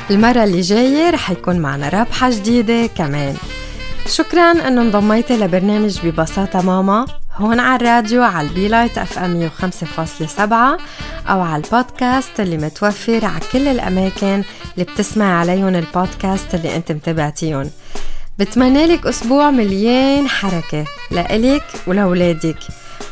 المرة 0.10 0.44
اللي 0.44 0.62
جاية 0.62 1.10
رح 1.10 1.32
يكون 1.32 1.60
معنا 1.60 1.90
رابحة 1.90 2.30
جديدة 2.30 2.86
كمان. 2.98 3.36
شكرا 4.08 4.52
إنه 4.52 4.82
انضميتي 4.82 5.38
لبرنامج 5.38 6.00
ببساطة 6.04 6.62
ماما. 6.62 7.21
هون 7.41 7.60
على 7.60 7.75
الراديو 7.75 8.23
على 8.23 8.47
البيلايت 8.47 8.97
FM 8.98 9.50
105.7 9.49 10.41
أو 11.30 11.41
على 11.41 11.63
البودكاست 11.63 12.39
اللي 12.39 12.58
متوفر 12.58 13.25
على 13.25 13.39
كل 13.51 13.67
الأماكن 13.67 14.43
اللي 14.73 14.86
بتسمع 14.93 15.39
عليهم 15.39 15.67
البودكاست 15.67 16.56
اللي 16.56 16.75
أنت 16.75 16.91
متابعتيهم. 16.91 17.69
بتمنى 18.39 18.86
لك 18.86 19.06
أسبوع 19.08 19.51
مليان 19.51 20.27
حركة 20.27 20.86
لإلك 21.12 21.63
ولولادك 21.88 22.58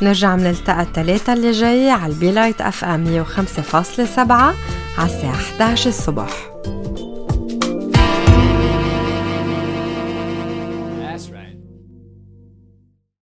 نرجع 0.02 0.36
منلتقى 0.36 0.82
الثلاثة 0.82 1.32
اللي 1.32 1.50
جاي 1.50 1.90
على 1.90 2.12
البيلايت 2.12 2.60
FM 2.60 3.24
105.7 3.24 4.18
على 4.18 4.54
الساعة 5.04 5.34
11 5.34 5.88
الصبح. 5.88 6.30